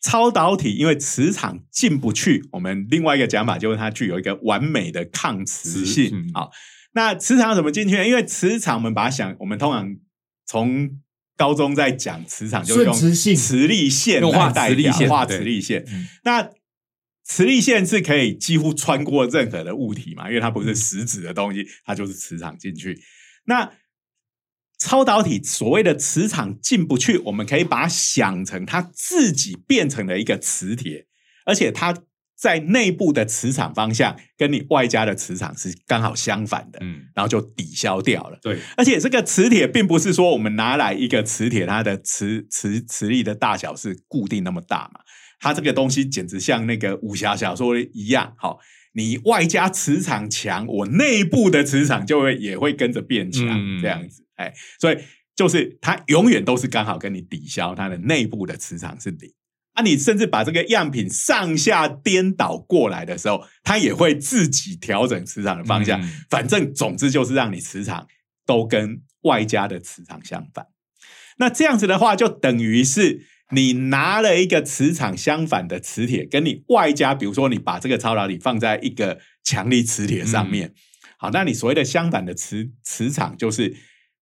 [0.00, 6.50] 超导体因为磁场进不去，我们另外一个讲法就是它具有一个完美的抗磁磁性嗯好，
[6.92, 8.06] 那磁场怎么进去呢？
[8.06, 9.96] 因为磁场我们把它想，我们通常
[10.46, 10.90] 从
[11.36, 16.06] 高中在讲磁场，就是用磁性磁力线用代磁力线表画磁力线嗯。
[16.24, 16.50] 那
[17.24, 23.00] 磁力线是可以几乎穿过任何的物体嘛，因为它不是实质的东西，它就是磁场进去。
[23.46, 23.72] 那
[24.78, 31.06] 超导体所谓的磁场进不去，我们可以把它想成它自己变成了一个磁铁，
[31.46, 31.96] 而且它
[32.36, 38.38] 在内部的磁场方向跟你外加的磁场是刚好相反的，嗯，然后就抵消掉了。
[38.42, 45.00] 对，而且这个磁铁并不是说我们拿来一个磁铁，它的磁磁磁力的大小是固定那么大嘛？
[45.40, 48.58] 它这个东西简直像那个武侠小说一样，好，
[48.94, 54.98] 你外加磁场强，我内部的磁场就会也会跟着变强，嗯这样子，哎，所以
[55.36, 59.32] 就是它永远都是刚好跟你抵消它的内部的磁场是零。
[59.74, 66.00] 啊，你甚至把这个样品上下颠倒过来的时候，它也会自己调整磁场的方向。
[66.00, 68.06] 嗯反正总之就是让你磁场
[68.46, 70.66] 都跟外加的磁场相反。
[71.38, 80.72] 那这样子的话，就等于是你拿了一个磁场相反的磁铁，跟你外加，比如说你把这个超导体放在一个强力磁铁上面，
[81.18, 83.76] 好，那你所谓的相反的磁磁场，就是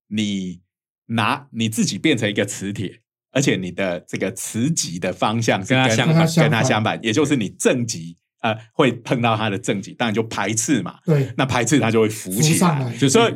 [0.07, 0.61] 你
[1.07, 3.01] 拿你自己变成一个磁铁，
[3.33, 13.35] 而且你的这个磁极的方向跟跟它相反跟它相反，也就是你正极呃会碰到它的正极，当然就排斥嘛，对，那排斥它就会浮浮起来，就以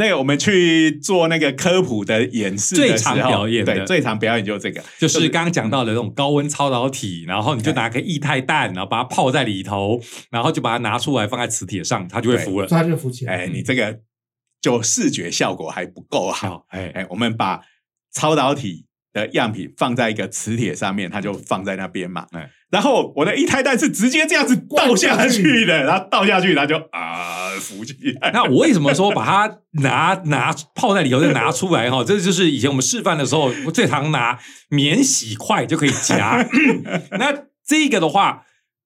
[0.00, 3.74] 那个我们去做那个科普的演示的时候，最常表演的。
[3.74, 12.68] 对，最常表演就是这个，就是刚刚讲到的那种高温超导体，然后你就拿个液态氮，然后把它泡在里头，然后就把它拿出来放在磁铁上，它就会浮了。
[12.68, 13.38] 它就浮起来。
[13.38, 13.98] 哎，你这个
[14.60, 16.48] 就视觉效果还不够好。
[16.48, 17.62] 好，哎，哎，我们把
[18.12, 18.86] 超导体
[19.18, 22.26] 的样品放在一个磁铁上面，它就放在那边嘛。
[22.32, 28.30] 嗯然后我的一胎蛋是直接这样子倒下去的，然后倒下去，它就啊浮起来。
[28.30, 32.04] 那我为什么说把它拿拿泡在里头再拿出来哈？
[32.04, 34.38] 这就是以前我们示范的时候，我最常拿
[34.68, 36.46] 免洗块就可以夹。
[37.18, 37.32] 那
[37.66, 38.42] 这个的话，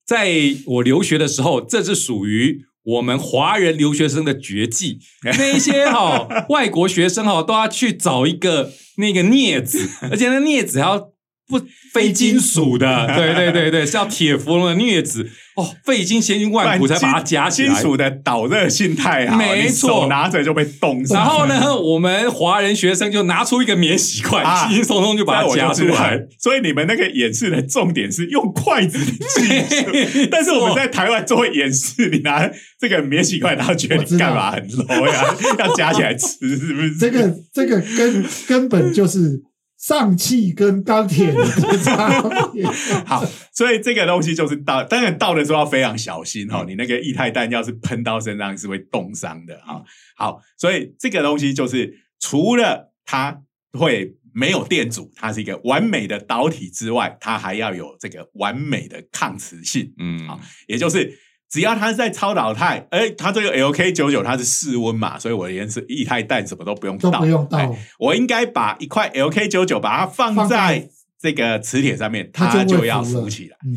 [0.07, 0.31] 在
[0.67, 4.99] 我留学的时候，这是属于我们华人留学生的绝技。
[5.39, 11.12] 那一些哈、外国学生哈、都要去找一个那个镊子，而且那镊子还要。
[11.59, 17.69] 不非金属的， 对对对对，是要铁氟龙的镊子哦，费尽千辛万苦才把它夹起来。
[17.69, 21.19] 金属的导热性太好，没错拿着就被冻伤。
[21.19, 26.19] 然后呢，我们华人学生就拿出一个免洗块，啊轻轻松松就把它夹出来。
[26.39, 29.45] 所以你们那个演示的重点是用筷子的技
[29.77, 32.51] 术，但是我们在台湾做演示，你拿
[32.81, 35.37] 这个免洗筷，然后觉得你干嘛很 low 呀？
[35.59, 36.97] 要夹起来吃是不是？
[36.97, 39.43] 这个这个根根本就是
[39.83, 41.45] 上气跟钢铁的
[41.83, 42.23] 差
[42.53, 42.65] 别。
[43.05, 49.83] 好，所以这个东西就是倒，当然倒的时候要非常小心哈、你那个液态氮要是喷到身上是会冻伤的哈、
[50.17, 61.19] 好，所以这个东西就是除了它会没有电阻，它是一个完美的导体之外，它还要有这个完美的抗磁性，嗯好也就是。
[61.53, 67.59] 只要它是在超导态，哎，它这个 LK 九九它是室温嘛，所以我连是液态氮什么都不用倒，都不用倒。
[67.59, 70.89] 哎我应该把一块 LK 九九把它放放在在
[71.21, 73.59] 这个磁铁上面，它它就要浮起来。
[73.67, 73.77] 嗯，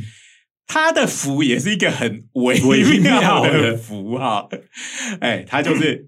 [0.66, 4.48] 它的浮也是一个很微微妙妙的的浮哈，
[5.20, 6.08] 哎，它就是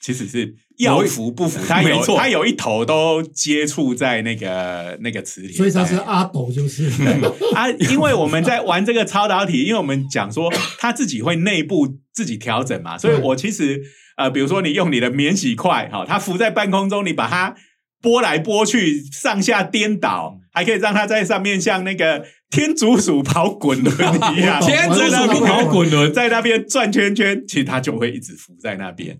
[0.00, 2.16] 其实是要浮不浮，它有没错。
[2.16, 6.90] 它有一头都接触在那个那个磁铁，所以它是阿斗，就是。
[7.54, 13.80] 啊，因为我们在玩这个超导体，因为我们讲说它自己会内部自己调整嘛，所以我其实
[14.16, 17.54] 呃，比如说你用你的免洗块，哈、它浮在半空中，你把它
[18.00, 23.94] 拨来拨去，上下颠倒，还可以让它在上面像那个天竺鼠跑滚轮
[24.34, 29.18] 一样， 天竺鼠跑滚轮，在那边转圈圈，其实它就会一直浮在那边。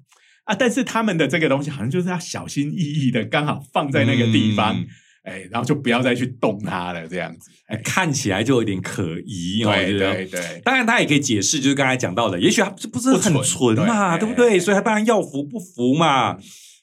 [0.51, 4.86] 啊，但是他们的这个东西好像就是要小心翼翼的，刚好放在那个地方，嗯
[5.22, 7.51] 哎、然后就不要再去动它了，这样子。
[7.66, 9.72] 哎，看起来就有点可疑哦。
[9.72, 14.59] 对对对，当然，他也可以解释，就是刚才讲到的，也许他不是很不纯纯嘛，对对不对？
[14.59, 16.36] 所以他当然要服不服嘛。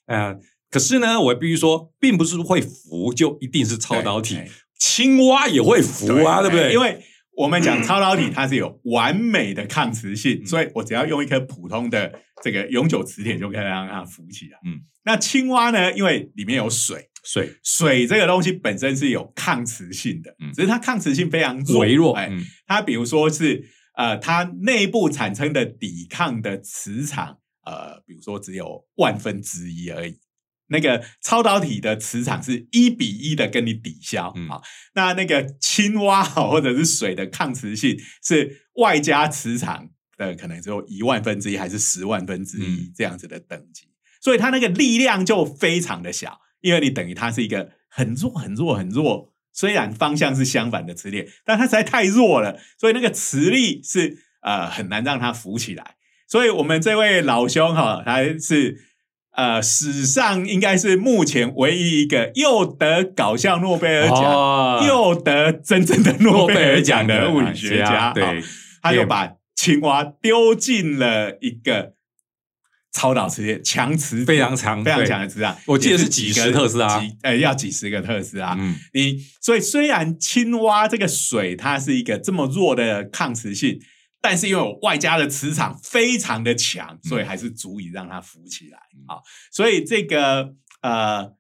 [0.06, 0.36] 呃，
[0.72, 4.38] 可是呢，我必须说，并不是会服就一定是超导体，
[4.80, 6.72] 青蛙也会服啊，对不对？
[6.72, 7.04] 因为
[7.38, 14.58] 我们讲超导体，它是有完美的抗磁性，所以我只要用一颗普通的这个永久磁铁就可以让它浮起来。
[14.66, 17.54] 嗯，那青蛙呢，因为里面有水，水。
[17.64, 20.52] 水这个东西本身是有抗磁性的，嗯。
[20.52, 22.44] 只是它抗磁性非常弱微弱，哎，嗯。
[22.66, 23.64] 它比如说是
[23.96, 30.18] 呃，它内部产生的抵抗的磁场，呃，比如说只有万分之一而已。
[30.70, 34.62] 那个超导体的磁场是一比一的跟你抵消啊、嗯
[34.94, 42.92] 那那个青蛙或者是水的抗磁性是外加磁场的可能只有一万分之一还是十万分之一嗯。
[42.96, 43.84] 这样子的等级，
[44.22, 55.96] 所以它那个力量就非常的小，因为你等于它是一个很弱很弱很弱，虽然方向是相反的磁铁，但它实在太弱了，所以那个磁力是呃很难让它浮起来。
[56.28, 58.84] 所以我们这位老兄哈，他是
[59.38, 64.84] 呃史上应该是目前唯一一个又得搞笑诺贝尔奖，哦。
[64.86, 68.12] 又得真正的诺贝尔奖的物理学家。
[68.14, 68.44] 对，
[68.82, 71.94] 他就把青蛙丢进了一个
[72.92, 77.00] 超导磁铁强磁非常强非常强的磁场，我记得是几个十特斯拉。
[77.00, 78.56] 几呃要几十个特斯拉。
[78.58, 78.76] 嗯。
[78.94, 83.80] 你所以虽然青蛙这个水它是一个这么弱的抗磁性，
[84.22, 88.80] 但是因为我外加的磁场非常的强，所以还是足以让它浮起来。
[89.08, 91.34] 好，所以这个呃，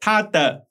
[0.00, 0.68] 它的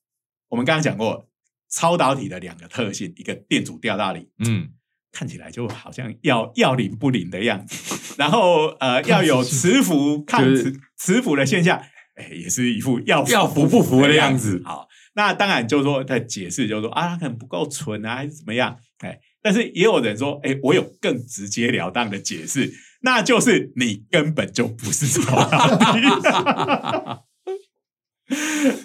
[0.49, 1.29] 我们刚刚讲过
[1.69, 4.69] 超导体的两个特性，一个电阻掉到里，嗯，
[5.11, 11.77] 看起来就好像要要灵不灵的样子， 然后呃 要有磁浮抗就是磁磁浮的现象，
[12.15, 14.61] 哎，也是一副要要浮不浮的样子。
[14.63, 18.79] 好，那当然就是说他解释就是说啊，它可能不够纯啊，还是怎么样？
[18.99, 25.99] 哎，但是也有人说，哎，我有更直截了当的解释，那就是你根本就不是超导体。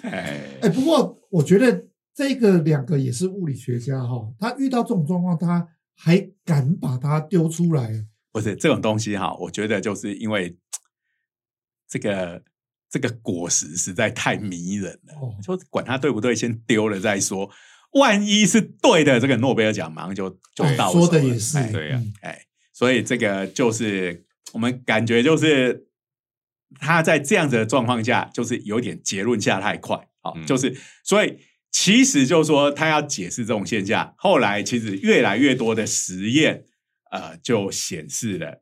[0.03, 8.05] 哎哎，不过我觉得这个两个也是物理学家哈，他遇到这种状况，他还敢把它丢出来。
[8.31, 10.55] 不是这种东西哈，我觉得就是因为
[11.89, 12.43] 这个
[12.87, 17.49] 这个果实实在太迷人了，就管它对不对，先丢了再说。
[17.91, 25.87] 万一是对的，这个诺贝尔奖马上就就到说的也是对呀，哎，所以这个就是我们感觉就是
[26.79, 31.39] 他在这样子的状况下，就是有点结论下太快啊，就是所以
[31.71, 36.65] 其实就是说他要解释这种现象，后来其实越来越多的实验。
[37.13, 38.61] 呃，就显示了，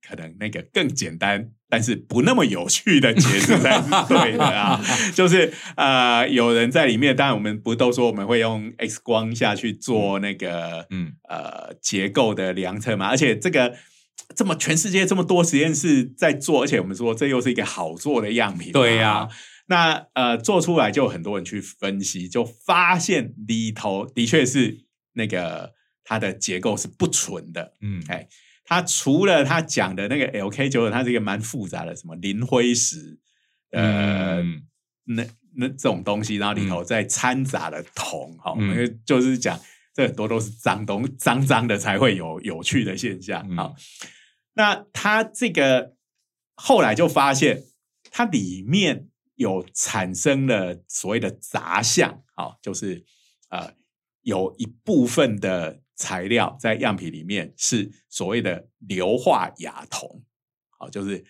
[0.00, 4.78] 可能那个更简单，但是不那么有趣的解释才是对的啊。
[5.14, 13.06] 就是呃，有人在里面，当然我们不都说我们会用 X 光下去做那个嗯呃结构的量测嘛？
[13.06, 13.74] 而且这个
[14.34, 19.28] 这么全世界这么多实验室在做，而且我们说这又是一个好做的样品，对呀。
[19.68, 24.80] 那呃做出来就很多人去分析，就发现里头的确是
[25.14, 25.72] 那个。
[26.02, 28.26] 它的结构是不纯的，嗯，哎，
[28.70, 33.18] 它除了他讲的那个 LK 九九，它是一个蛮复杂的，什么磷灰石，
[33.72, 34.40] 呃，
[35.06, 39.58] 那那这种东西，然后里头再掺杂了铜，哈，因为就是讲
[39.92, 43.72] 这很多都是脏东脏脏的才会有有趣的现象，啊，
[44.54, 45.96] 那他这个
[46.54, 47.64] 后来就发现
[48.12, 53.04] 它里面有产生了所谓的杂项，啊，就是
[53.48, 53.72] 呃
[54.22, 55.80] 有一部分的。
[56.00, 60.22] 材料在样品里面是所谓的硫化亚铜，
[60.78, 61.22] 好，就是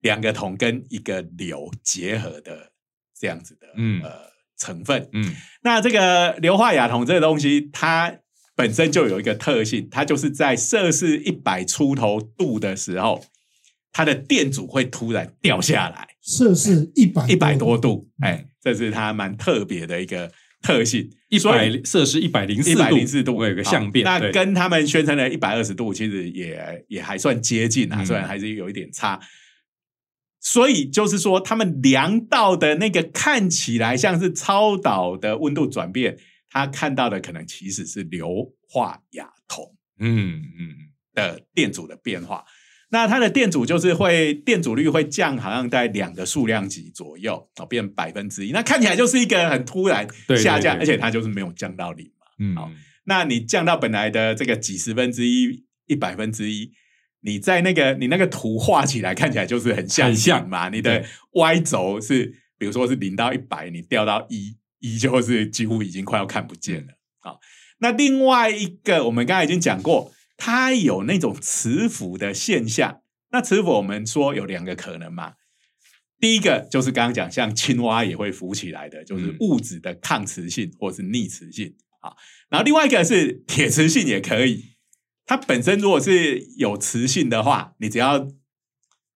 [0.00, 2.72] 两个铜跟一个硫结合的
[3.14, 3.66] 这样子的
[4.02, 5.06] 呃成分。
[5.12, 8.20] 嗯，那这个硫化亚铜这个东西，它
[8.54, 13.22] 本身就有一个特性，它就是在摄氏一百出头度的时候，
[13.92, 16.08] 它的电阻会突然掉下来。
[16.22, 20.32] 摄氏一百一百多度，哎，这是它蛮特别的一个。
[20.66, 29.20] 特性一百摄氏一百零四度，一百零四度有个相变，那跟他们宣称的一百二十度其实也也还算接近啊，虽然还是有一点差。
[30.40, 36.16] 所以就是说，他们量到的那个看起来像是超导的温度转变，
[36.50, 40.74] 他看到的可能其实是硫化亚铜，嗯嗯
[41.14, 42.44] 的电阻的变化。
[42.90, 48.52] 那它的电阻就是会电阻率会降，好像在两个数量级左右哦，变百分之一。
[48.52, 50.06] 那看起来就是一个很突然
[50.38, 52.26] 下降，而且它就是没有降到零嘛。
[52.38, 52.70] 嗯，好，
[53.06, 56.70] 那你降到本来的这个几十分之一、一百分之一，
[57.22, 60.68] 你在那个你那个图画起来看起来就是很像像嘛。
[60.68, 66.92] 你的 Y 轴是，比如说是零到一百，你掉到一，一就是几乎已经快要看不见了。
[67.18, 67.40] 好，
[67.80, 70.12] 那另外一个我们刚才已经讲过。
[70.36, 75.34] 它有那种磁浮的现象，那磁浮我们说有两个可能嘛。
[76.18, 82.12] 第一个就是刚刚讲，像青蛙也会浮起来的，就是物质的抗磁性或是逆磁性啊。
[82.48, 84.76] 然后另外一个是铁磁性也可以，
[85.26, 88.28] 它本身如果是有磁性的话，你只要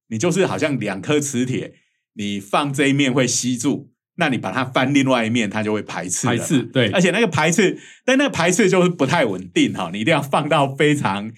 [0.09, 1.75] 你就是好像两颗磁铁，
[2.15, 3.90] 你放这一面会吸住。
[4.21, 6.27] 那你把它翻另外一面，它就会排斥。
[6.27, 9.91] 排斥对，而且那个排斥，但那个排斥就是不太稳定哈。
[9.93, 11.33] 你一定要放到非常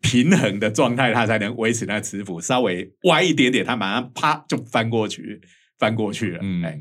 [0.00, 2.40] 平衡的状态，它才能维持那个磁浮。
[2.40, 5.40] 稍微歪一点点，它马上啪就翻过去，
[5.78, 6.38] 翻过去了。
[6.40, 6.80] 嗯，哎，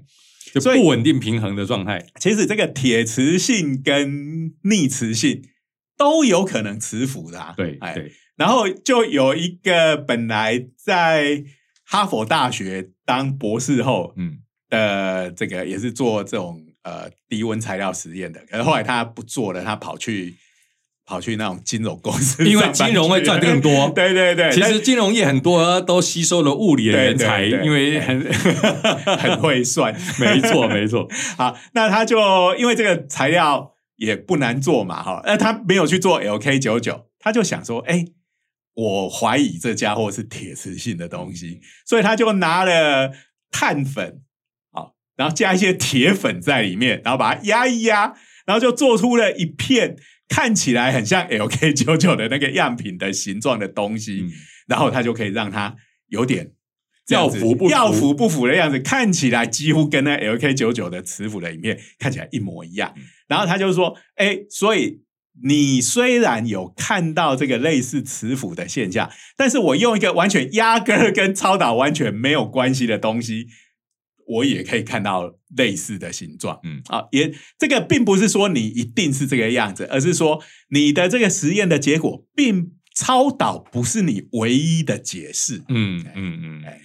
[0.53, 2.05] 就不稳定平衡的状态。
[2.19, 5.41] 其实这个铁磁性跟逆磁性
[5.97, 7.53] 都有可能磁浮的。
[7.57, 7.95] 对，哎，
[8.35, 11.43] 然后就有一个本来在
[11.83, 14.37] 哈佛大学当博士后，嗯。
[14.69, 20.35] 呃，这个也是做这种呃低温材料实验的，可是后来他不做了，他跑去
[21.05, 23.89] 跑去那种金融公司， 因为金融会赚更多。
[23.91, 28.21] 对对对，其实金融业很多都吸收了物理的人才，因为很
[29.17, 29.95] 很会算。
[30.19, 31.07] 没错没错。
[31.37, 38.03] 好，那他就因为这个材料也不难做嘛，哈，那他没有去做 LK 九九，他就想说，哎，
[38.73, 43.13] 我怀疑这家伙是铁磁性的东西，所以他就拿了
[43.49, 44.23] 碳粉。
[45.17, 48.13] 然后加一些铁粉在里面，然后把它压一压，
[48.45, 49.97] 然后就做出了一片
[50.29, 54.25] 看起来很像 LK 九九的那个样品的形状的东西，
[54.67, 55.75] 然后它就可以让它
[56.07, 56.51] 有点
[57.09, 62.93] 要符不要符不符的样子，看起来几乎跟那 LK 九九的磁浮的影片看起来一模一样。
[63.27, 65.01] 然后他就说：“哎，所以
[65.43, 73.47] 你虽然有看到这个类似磁浮的现象，但是我用一个完全压根儿跟超导完全没有关系的东西。”
[74.27, 76.59] 我也可以看到类似的形状。
[76.63, 85.63] 嗯啊，也这个并不是说你一定是这个样子，而是说你的这个实验的结果，并超导不是你唯一的解释。
[85.69, 86.81] 嗯嗯嗯，哎，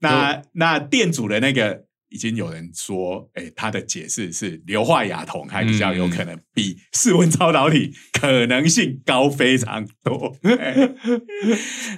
[0.00, 10.36] 那那店主的那个已经有人说，哎，他的解释是硫化亚铜还比较有可能比室温超导体可能性高非常多。
[10.42, 10.94] 哎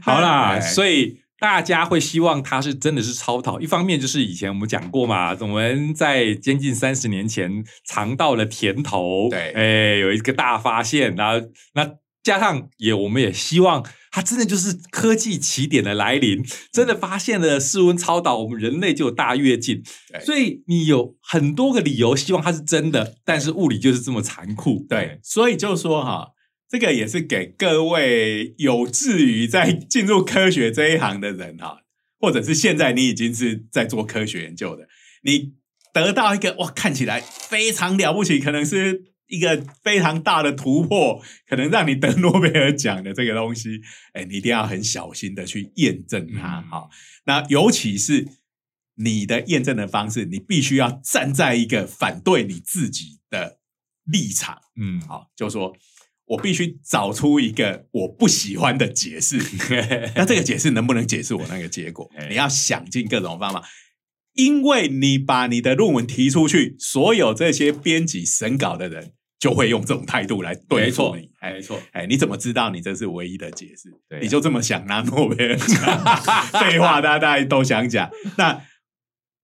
[0.02, 3.58] 好啦，哎所以大家会希望它是真的是超导。
[3.58, 11.90] 一方面就是以前我们讲过嘛，我们在接近三十年前尝到了甜头，对哎，有一个大发现，然后那
[12.22, 13.82] 加上也我们也希望
[14.12, 19.82] 它真的就是科技起点的来临，真的发现了室温超导，我们人类就有大跃进。
[20.22, 26.28] 所以你有很多个理由希望它是真的，但是物理就是这么残酷，对，所以就说哈，
[26.70, 31.82] 这个也是给各位有志于在进入科学这一行的人哈，
[32.20, 34.86] 或者是现在你已经是在做科学研究的，
[35.24, 35.54] 你
[35.92, 43.80] 得到一个哇看起来非常了不起，可能是一个非常大的突破，可能让你得诺贝尔奖的这个东西，
[44.14, 46.88] 哎，你一定要很小心的去验证它嗯哈。
[47.24, 48.28] 那尤其是
[48.94, 53.58] 你的验证的方式，你必须要站在一个反对你自己的
[54.04, 54.58] 立场。
[54.80, 55.76] 嗯，好，就说
[56.30, 59.36] 我必须找出一个我不喜欢的解释，
[60.14, 62.28] 那这个解释能不能解释我那个结果哎？
[62.28, 63.62] 你要想尽各种方法，
[64.34, 71.30] 因为你把你的论文提出去，所有这些编辑审稿的人就会用这种态度来对错你。
[71.40, 73.90] 哎没错，哎，你怎么知道你这是唯一的解释？
[74.08, 76.04] 对啊你就这么想拿诺贝尔奖？
[76.52, 78.08] 废话，大家大家都想讲。
[78.38, 78.64] 那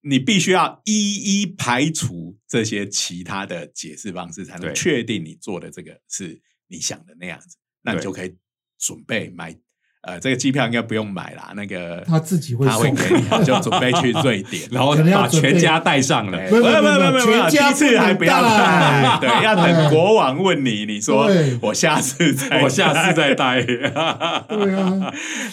[0.03, 7.57] 你必须要一一排除这些其他的解释方式，才能对确定你做的这个是你想的那样子。
[7.83, 8.35] 那你就可以
[8.81, 9.55] 准备买，
[10.03, 14.69] 呃，这个机票应该不用买啦，那个他自己会他会送给你， 就准备去瑞典。
[14.73, 16.49] 然后把全家带上了哎。
[16.49, 21.29] 不不不不不不不全家第一次还不要带，对， 要等国王问你，你说
[21.63, 23.63] 我下次再，我下次再带。
[23.63, 24.45] 对啊，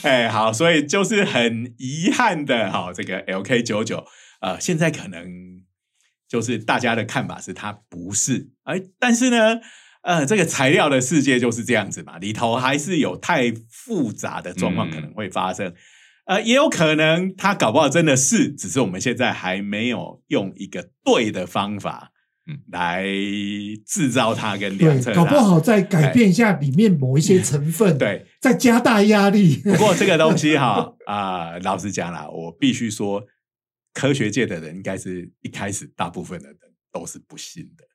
[0.02, 4.04] 哎，好，所以就是很遗憾的，好，这个 LK 九九，
[4.42, 5.28] 呃，现在可能
[6.28, 9.60] 就是大家的看法是它不是，哎，但是呢，
[10.04, 15.74] 呃，这个材料的世界就是这样子嘛，里头还是有太复杂的状况嗯可能会发生。
[16.26, 22.12] 呃，也有可能他搞不好真的是，只是我们现在还没有用一个对的方法，
[22.48, 23.06] 嗯来
[23.86, 25.24] 制造它跟量对测，它。
[25.24, 29.56] 搞不好再改变一下里面某一些成分，，对，再加大压力。
[29.64, 33.26] 不过这个东西哈啊、老实讲啦，我必须说，
[33.94, 36.58] 科学界的人应该是一开始大部分的人
[36.92, 37.86] 都是不信的。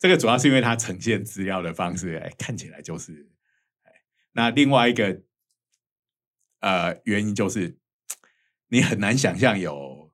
[0.00, 3.28] 哎，这个主要是因为它呈现资料的方式，哎，看起来就是，
[3.84, 3.92] 哎，
[4.32, 5.20] 那另外一个
[6.60, 7.76] 呃原因就是，
[8.68, 10.10] 你很难想象有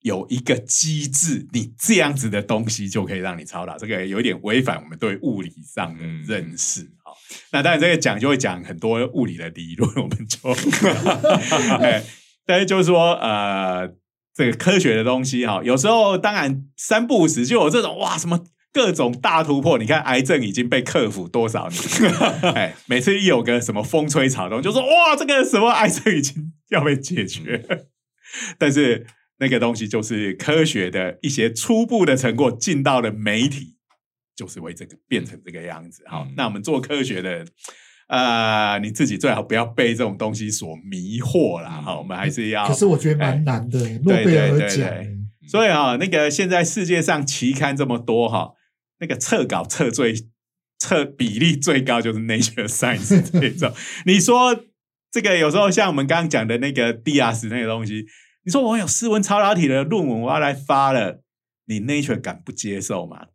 [0.00, 7.14] 有一个机制，你这样子的东西就可以让你超导，这个有一点违反我们对物理上的嗯认识啊。
[7.52, 10.50] 那当然，这个讲就会讲很多物理的理论，我们就，
[11.80, 12.02] 哎，
[12.44, 13.94] 但是就是说，呃，
[14.34, 18.44] 这个科学的东西哈，有时候当然三不五时就有这种哇什么。
[18.76, 22.12] 各种大突破，你看癌症已经被克服多少年？
[22.54, 27.64] 哎，每次一有个什么风吹草动，就说哇，这个什么癌症已经要被解决。
[28.60, 29.06] 但是
[29.38, 33.76] 那个东西就是科学的一些初步的成果进到了媒体，
[34.36, 36.02] 就是为这个变成这个样子。
[36.06, 37.48] 好，嗯那我们做科学的人，
[38.08, 41.76] 呃，你自己最好不要被这种东西所迷惑啦。
[41.78, 42.68] 嗯好，我们还是要。
[42.68, 44.86] 可是我觉得蛮难的，诺贝尔奖。
[45.48, 48.50] 所以啊，那个现在世界上期刊这么多哈，
[48.98, 50.14] 那个测稿测最
[50.78, 53.72] 测比例最高就是 Nature Science 这种。
[54.04, 54.64] 你说
[55.10, 58.06] 这个有时候像我们刚刚讲的那个 Dias 那个东西，
[58.44, 61.22] 你说我有室温超导体的论文我要来发了，
[61.66, 63.26] 你 Nature 敢不接受吗？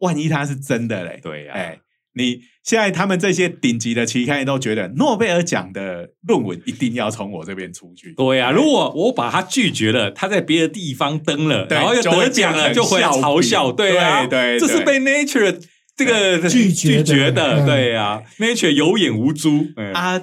[0.00, 1.20] 万一它是真的嘞？
[1.22, 1.80] 对呀、哎，
[2.16, 8.12] 你现在他们这些顶级的期刊都觉得诺贝尔奖的论文一定要从我这边出去。
[8.16, 15.62] 对呀、如果我把他拒绝了，他在别的地方登了，然后又得奖了，就会嘲笑，对啊，对这是被 Nature
[15.94, 19.92] 这个拒绝的拒绝的，嗯对啊，Nature 有眼无珠，嗯。
[19.92, 20.22] 啊，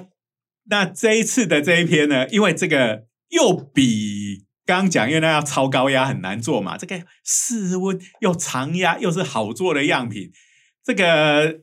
[0.68, 10.30] 那这一次的这一篇呢，因为这个又比刚刚讲，因为那要超高压很难做嘛，这个室温又常压又是好做的样品，
[10.84, 11.60] 这个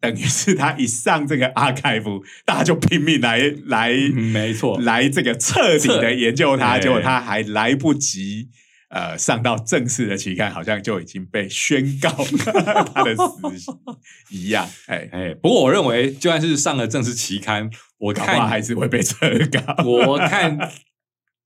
[0.00, 8.48] 等于是他一上这个 archive，大家就拼命来来、嗯没错，来这个彻底的研究它，测结果他还来不及。
[8.88, 12.08] 呃，上到正式的期刊，好像就已经被宣告
[12.94, 13.74] 他的死刑
[14.30, 14.66] 一样。
[14.86, 17.68] 哎，哎，不过我认为，就算是上了正式期刊，
[17.98, 19.82] 我看还是会被撤稿。
[19.84, 20.56] 我看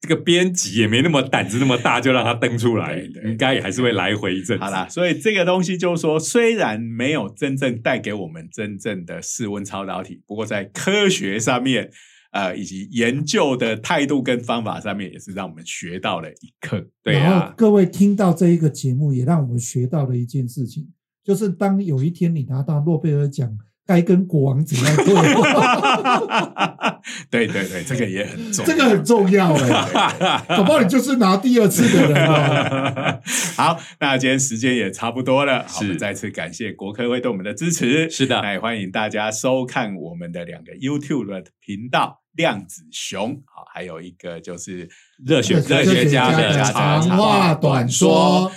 [0.01, 4.64] 这个编辑也没那么胆子那么大，就让他登出来，对对应该也还是会来回一阵子。
[4.64, 11.90] 好啦，所以这个东西就是说，虽然没有真正带给我们真正的室温超导体，不过在科学上面，
[12.32, 16.88] 呃，以及研究的态度跟方法上面，也是让我们学到了一课。
[17.03, 20.88] 对然后啊，各位听到这一个节目，也让我们学到了一件事情，
[21.22, 23.55] 就是当有一天你拿到诺贝尔奖，
[23.91, 33.20] 该跟国王怎样对话， 对对对，这个也很重要，这个很重要哎、 搞不好你就是拿第二次的人哦。
[33.59, 38.09] 好，那今天时间也差不多了，好，我们再次感谢国科会对我们的支持。
[38.09, 38.41] 是的。
[38.41, 42.20] 那也欢迎大家收看我们的两个 YouTube 的频道。
[42.34, 44.88] 量子熊，好，还有一个就是
[45.26, 48.51] 热血科热学家的的长话短说，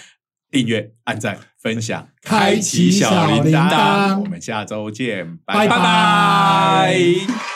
[0.53, 4.19] 订阅、按赞、分享、开启小铃铛。
[4.19, 5.67] 我们下周见，拜。
[5.67, 7.52] 拜拜。